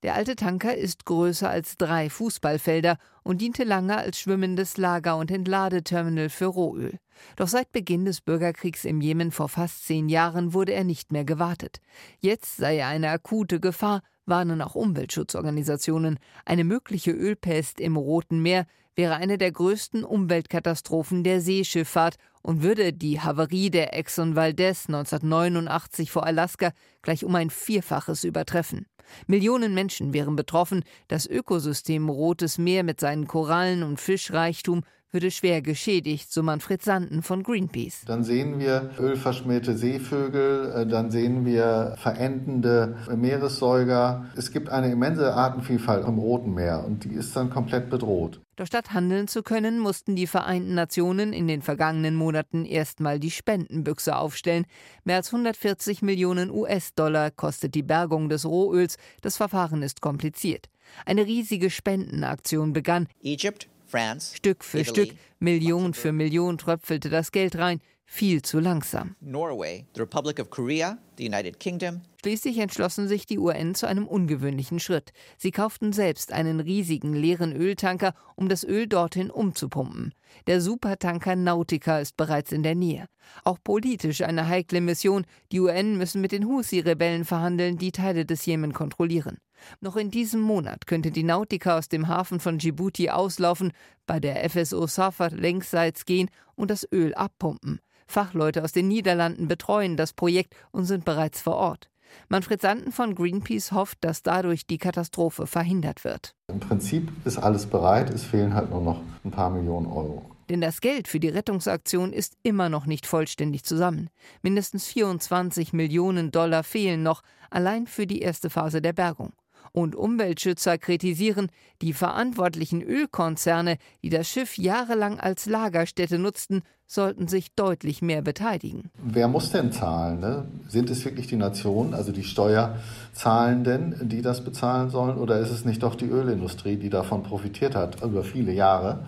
Der 0.03 0.15
alte 0.15 0.35
Tanker 0.35 0.75
ist 0.75 1.05
größer 1.05 1.51
als 1.51 1.77
drei 1.77 2.09
Fußballfelder 2.09 2.97
und 3.23 3.43
diente 3.43 3.65
lange 3.65 3.99
als 3.99 4.19
schwimmendes 4.19 4.79
Lager- 4.79 5.19
und 5.19 5.31
Entladeterminal 5.31 6.31
für 6.31 6.47
Rohöl. 6.47 6.99
Doch 7.37 7.49
seit 7.49 7.71
Beginn 7.71 8.07
des 8.07 8.23
Bürgerkriegs 8.23 8.87
im 8.87 9.03
Jemen 9.03 9.31
vor 9.31 9.51
fast 9.51 9.85
zehn 9.85 10.09
Jahren 10.09 10.55
wurde 10.55 10.73
er 10.73 10.85
nicht 10.85 11.13
mehr 11.13 11.27
gewartet. 11.27 11.81
Jetzt 12.19 12.57
sei 12.57 12.79
er 12.79 12.89
eine 12.89 13.11
akute 13.11 13.61
Gefahr, 13.61 14.01
warnen 14.25 14.63
auch 14.63 14.75
Umweltschutzorganisationen. 14.75 16.19
Eine 16.47 16.65
mögliche 16.65 17.11
Ölpest 17.11 17.79
im 17.79 17.97
Roten 17.97 18.41
Meer 18.41 18.65
wäre 18.95 19.17
eine 19.17 19.37
der 19.37 19.53
größten 19.53 20.05
Umweltkatastrophen 20.05 21.25
der 21.25 21.43
Seeschifffahrt 21.43 22.17
und 22.43 22.63
würde 22.63 22.95
die 22.95 23.21
Havarie 23.21 23.71
der 23.71 23.95
Exxon 23.95 24.35
Valdez 24.35 24.87
1989 24.89 26.11
vor 26.11 26.25
Alaska 26.25 26.73
gleich 27.03 27.25
um 27.25 27.35
ein 27.35 27.51
Vierfaches 27.51 28.25
übertreffen. 28.25 28.87
Millionen 29.27 29.75
Menschen 29.75 30.13
wären 30.13 30.37
betroffen, 30.37 30.85
das 31.09 31.27
Ökosystem 31.27 32.09
Rotes 32.09 32.59
Meer 32.59 32.85
mit 32.85 33.01
seinen 33.01 33.27
Korallen 33.27 33.83
und 33.83 34.01
Fischreichtum 34.01 34.83
würde 35.13 35.31
schwer 35.31 35.61
geschädigt, 35.63 36.33
so 36.33 36.43
Manfred 36.43 36.83
Sanden 36.83 37.23
von 37.23 37.43
Greenpeace. 37.43 38.05
Dann 38.07 38.23
sehen 38.23 38.61
wir 38.61 38.91
ölverschmierte 38.99 39.77
Seevögel, 39.77 40.73
äh, 40.73 40.87
dann 40.87 41.11
sehen 41.11 41.45
wir 41.45 41.95
verendende 41.97 42.97
Meeressäuger. 43.15 44.27
Es 44.37 44.53
gibt 44.53 44.69
eine 44.69 44.91
immense 44.91 45.35
Artenvielfalt 45.35 46.07
im 46.07 46.19
Roten 46.19 46.55
Meer 46.55 46.85
und 46.87 47.05
die 47.05 47.15
ist 47.15 47.35
dann 47.35 47.51
komplett 47.51 47.91
bedroht. 47.91 48.41
Doch 48.61 48.67
statt 48.67 48.93
handeln 48.93 49.27
zu 49.27 49.43
können, 49.43 49.79
mussten 49.79 50.17
die 50.17 50.27
Vereinten 50.27 50.75
Nationen 50.75 51.33
in 51.33 51.49
den 51.49 51.63
vergangenen 51.63 52.15
Monaten 52.15 52.67
erstmal 52.67 53.19
die 53.19 53.31
Spendenbüchse 53.31 54.15
aufstellen. 54.15 54.67
Mehr 55.03 55.17
als 55.17 55.29
140 55.29 56.03
Millionen 56.03 56.51
US-Dollar 56.51 57.31
kostet 57.31 57.75
die 57.75 57.83
Bergung 57.83 58.29
des 58.29 58.45
Rohöls. 58.45 58.99
Das 59.23 59.39
Verfahren 59.39 59.83
ist 59.83 60.03
kompliziert. 60.03 60.69
Eine 61.07 61.25
riesige 61.25 61.71
Spendenaktion 61.71 62.75
begann. 62.75 63.09
Egypt, 63.23 63.67
France, 63.87 64.37
Stück 64.37 64.63
für 64.63 64.81
Italy, 64.81 65.07
Stück, 65.07 65.19
Million 65.39 65.95
für 65.95 66.13
Million 66.13 66.59
tröpfelte 66.59 67.09
das 67.09 67.33
Geld 67.33 67.57
rein 67.57 67.81
viel 68.13 68.43
zu 68.43 68.59
langsam. 68.59 69.15
Norway, 69.21 69.87
the 69.95 70.01
Republic 70.01 70.41
of 70.41 70.51
Korea, 70.51 70.99
the 71.17 71.25
United 71.25 71.61
Kingdom. 71.61 72.01
Schließlich 72.21 72.59
entschlossen 72.59 73.07
sich 73.07 73.25
die 73.25 73.39
UN 73.39 73.77
zu 73.77 73.87
einem 73.87 74.07
ungewöhnlichen 74.09 74.81
Schritt. 74.81 75.13
Sie 75.39 75.53
kauften 75.53 75.93
selbst 75.93 76.33
einen 76.33 76.59
riesigen 76.59 77.15
leeren 77.15 77.55
Öltanker, 77.55 78.15
um 78.35 78.49
das 78.49 78.65
Öl 78.65 78.89
dorthin 78.89 79.31
umzupumpen. 79.31 80.13
Der 80.49 80.61
Supertanker 80.61 81.37
Nautica 81.37 82.01
ist 82.01 82.17
bereits 82.17 82.51
in 82.51 82.65
der 82.65 82.75
Nähe. 82.75 83.07
Auch 83.45 83.59
politisch 83.63 84.23
eine 84.23 84.49
heikle 84.49 84.81
Mission. 84.81 85.25
Die 85.53 85.61
UN 85.61 85.97
müssen 85.97 86.21
mit 86.21 86.33
den 86.33 86.47
Husi-Rebellen 86.47 87.25
verhandeln, 87.25 87.79
die 87.79 87.93
Teile 87.93 88.27
des 88.27 88.45
Jemen 88.45 88.73
kontrollieren. 88.73 89.39
Noch 89.81 89.97
in 89.97 90.11
diesem 90.11 90.41
Monat 90.41 90.89
könnte 90.89 91.13
die 91.13 91.23
Nautica 91.23 91.79
aus 91.79 91.89
dem 91.89 92.09
Hafen 92.09 92.41
von 92.41 92.59
Djibouti 92.59 93.09
auslaufen, 93.11 93.73
bei 94.07 94.19
der 94.19 94.51
FSO 94.51 94.89
Safar 94.89 95.31
längsseits 95.31 96.07
gehen 96.07 96.29
und 96.57 96.73
das 96.73 96.87
Öl 96.93 97.15
abpumpen. 97.15 97.79
Fachleute 98.11 98.63
aus 98.65 98.73
den 98.73 98.89
Niederlanden 98.89 99.49
betreuen 99.49 99.97
das 99.97 100.13
Projekt 100.13 100.55
und 100.73 100.85
sind 100.85 101.05
bereits 101.05 101.41
vor 101.41 101.57
Ort. 101.57 101.89
Manfred 102.29 102.61
Sanden 102.61 102.93
von 102.93 103.15
Greenpeace 103.15 103.73
hofft, 103.73 103.99
dass 104.03 104.23
dadurch 104.23 104.67
die 104.67 104.79
Katastrophe 104.79 105.47
verhindert 105.47 106.05
wird. 106.05 106.35
Im 106.49 106.61
Prinzip 106.61 107.11
ist 107.25 107.39
alles 107.39 107.67
bereit, 107.67 108.11
es 108.11 108.25
fehlen 108.25 108.55
halt 108.55 108.71
nur 108.71 108.83
noch 108.83 109.01
ein 109.25 109.31
paar 109.31 109.51
Millionen 109.51 109.87
Euro. 109.87 110.31
Denn 110.49 110.61
das 110.61 110.81
Geld 110.81 111.07
für 111.07 111.21
die 111.21 111.29
Rettungsaktion 111.29 112.13
ist 112.13 112.37
immer 112.43 112.69
noch 112.69 112.87
nicht 112.87 113.07
vollständig 113.07 113.63
zusammen. 113.63 114.11
Mindestens 114.43 114.87
24 114.89 115.73
Millionen 115.73 116.33
Dollar 116.33 116.65
fehlen 116.65 117.05
noch, 117.05 117.23
allein 117.51 117.87
für 117.87 118.07
die 118.09 118.21
erste 118.21 118.51
Phase 118.51 118.83
der 118.83 118.93
Bergung. 118.93 119.33
Und 119.73 119.95
Umweltschützer 119.95 120.79
kritisieren, 120.79 121.49
die 121.83 121.93
verantwortlichen 121.93 122.83
Ölkonzerne, 122.83 123.77
die 124.03 124.11
das 124.11 124.29
Schiff 124.29 124.59
jahrelang 124.59 125.21
als 125.21 125.47
Lagerstätte 125.47 126.19
nutzten, 126.19 126.63
sollten 126.87 127.29
sich 127.29 127.55
deutlich 127.55 128.03
mehr 128.03 128.21
beteiligen. 128.21 128.91
Wer 129.01 129.29
muss 129.29 129.53
denn 129.53 129.71
zahlen? 129.71 130.19
Ne? 130.19 130.49
Sind 130.69 130.91
es 130.91 131.05
wirklich 131.05 131.29
die 131.29 131.37
Nationen, 131.37 131.95
also 131.95 132.11
die 132.11 132.25
Steuerzahlenden, 132.25 134.09
die 134.09 134.23
das 134.23 134.45
bezahlen 134.45 134.91
sollen? 134.91 135.17
Oder 135.17 135.39
ist 135.39 135.51
es 135.51 135.65
nicht 135.65 135.85
doch 135.85 135.95
die 135.95 136.09
Ölindustrie, 136.09 136.77
die 136.77 136.91
davon 136.91 137.23
profitiert 137.23 137.77
hat 137.77 138.03
über 138.03 138.25
viele 138.25 138.53
Jahre? 138.53 139.07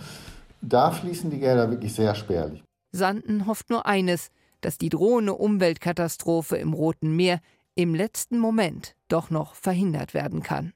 Da 0.60 0.92
fließen 0.92 1.28
die 1.30 1.40
Gelder 1.40 1.70
wirklich 1.70 1.92
sehr 1.92 2.14
spärlich. 2.14 2.62
Sanden 2.92 3.46
hofft 3.46 3.68
nur 3.68 3.84
eines, 3.84 4.30
dass 4.60 4.78
die 4.78 4.88
drohende 4.88 5.34
Umweltkatastrophe 5.34 6.56
im 6.56 6.72
Roten 6.72 7.16
Meer 7.16 7.40
im 7.74 7.94
letzten 7.94 8.38
Moment 8.38 8.94
doch 9.08 9.30
noch 9.30 9.54
verhindert 9.54 10.14
werden 10.14 10.42
kann. 10.42 10.72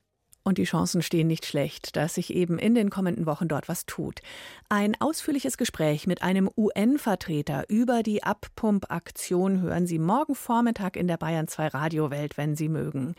Und 0.46 0.58
die 0.58 0.64
Chancen 0.64 1.02
stehen 1.02 1.26
nicht 1.26 1.44
schlecht, 1.44 1.96
dass 1.96 2.14
sich 2.14 2.32
eben 2.32 2.60
in 2.60 2.76
den 2.76 2.88
kommenden 2.88 3.26
Wochen 3.26 3.48
dort 3.48 3.68
was 3.68 3.84
tut. 3.84 4.20
Ein 4.68 4.94
ausführliches 5.00 5.56
Gespräch 5.56 6.06
mit 6.06 6.22
einem 6.22 6.48
UN-Vertreter 6.56 7.64
über 7.68 8.04
die 8.04 8.22
Abpumpaktion 8.22 9.60
hören 9.60 9.88
Sie 9.88 9.98
morgen 9.98 10.36
Vormittag 10.36 10.96
in 10.96 11.08
der 11.08 11.16
Bayern 11.16 11.48
2 11.48 11.66
Radiowelt, 11.66 12.36
wenn 12.36 12.54
Sie 12.54 12.68
mögen. 12.68 13.16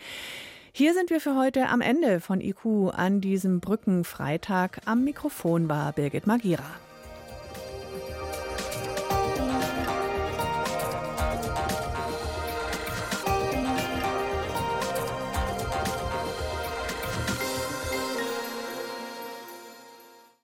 Hier 0.71 0.93
sind 0.93 1.09
wir 1.09 1.19
für 1.19 1.35
heute 1.35 1.67
am 1.67 1.81
Ende 1.81 2.21
von 2.21 2.39
IQ 2.39 2.93
an 2.93 3.19
diesem 3.19 3.59
Brückenfreitag. 3.59 4.79
Am 4.85 5.03
Mikrofon 5.03 5.67
war 5.67 5.91
Birgit 5.91 6.27
Magira. 6.27 6.63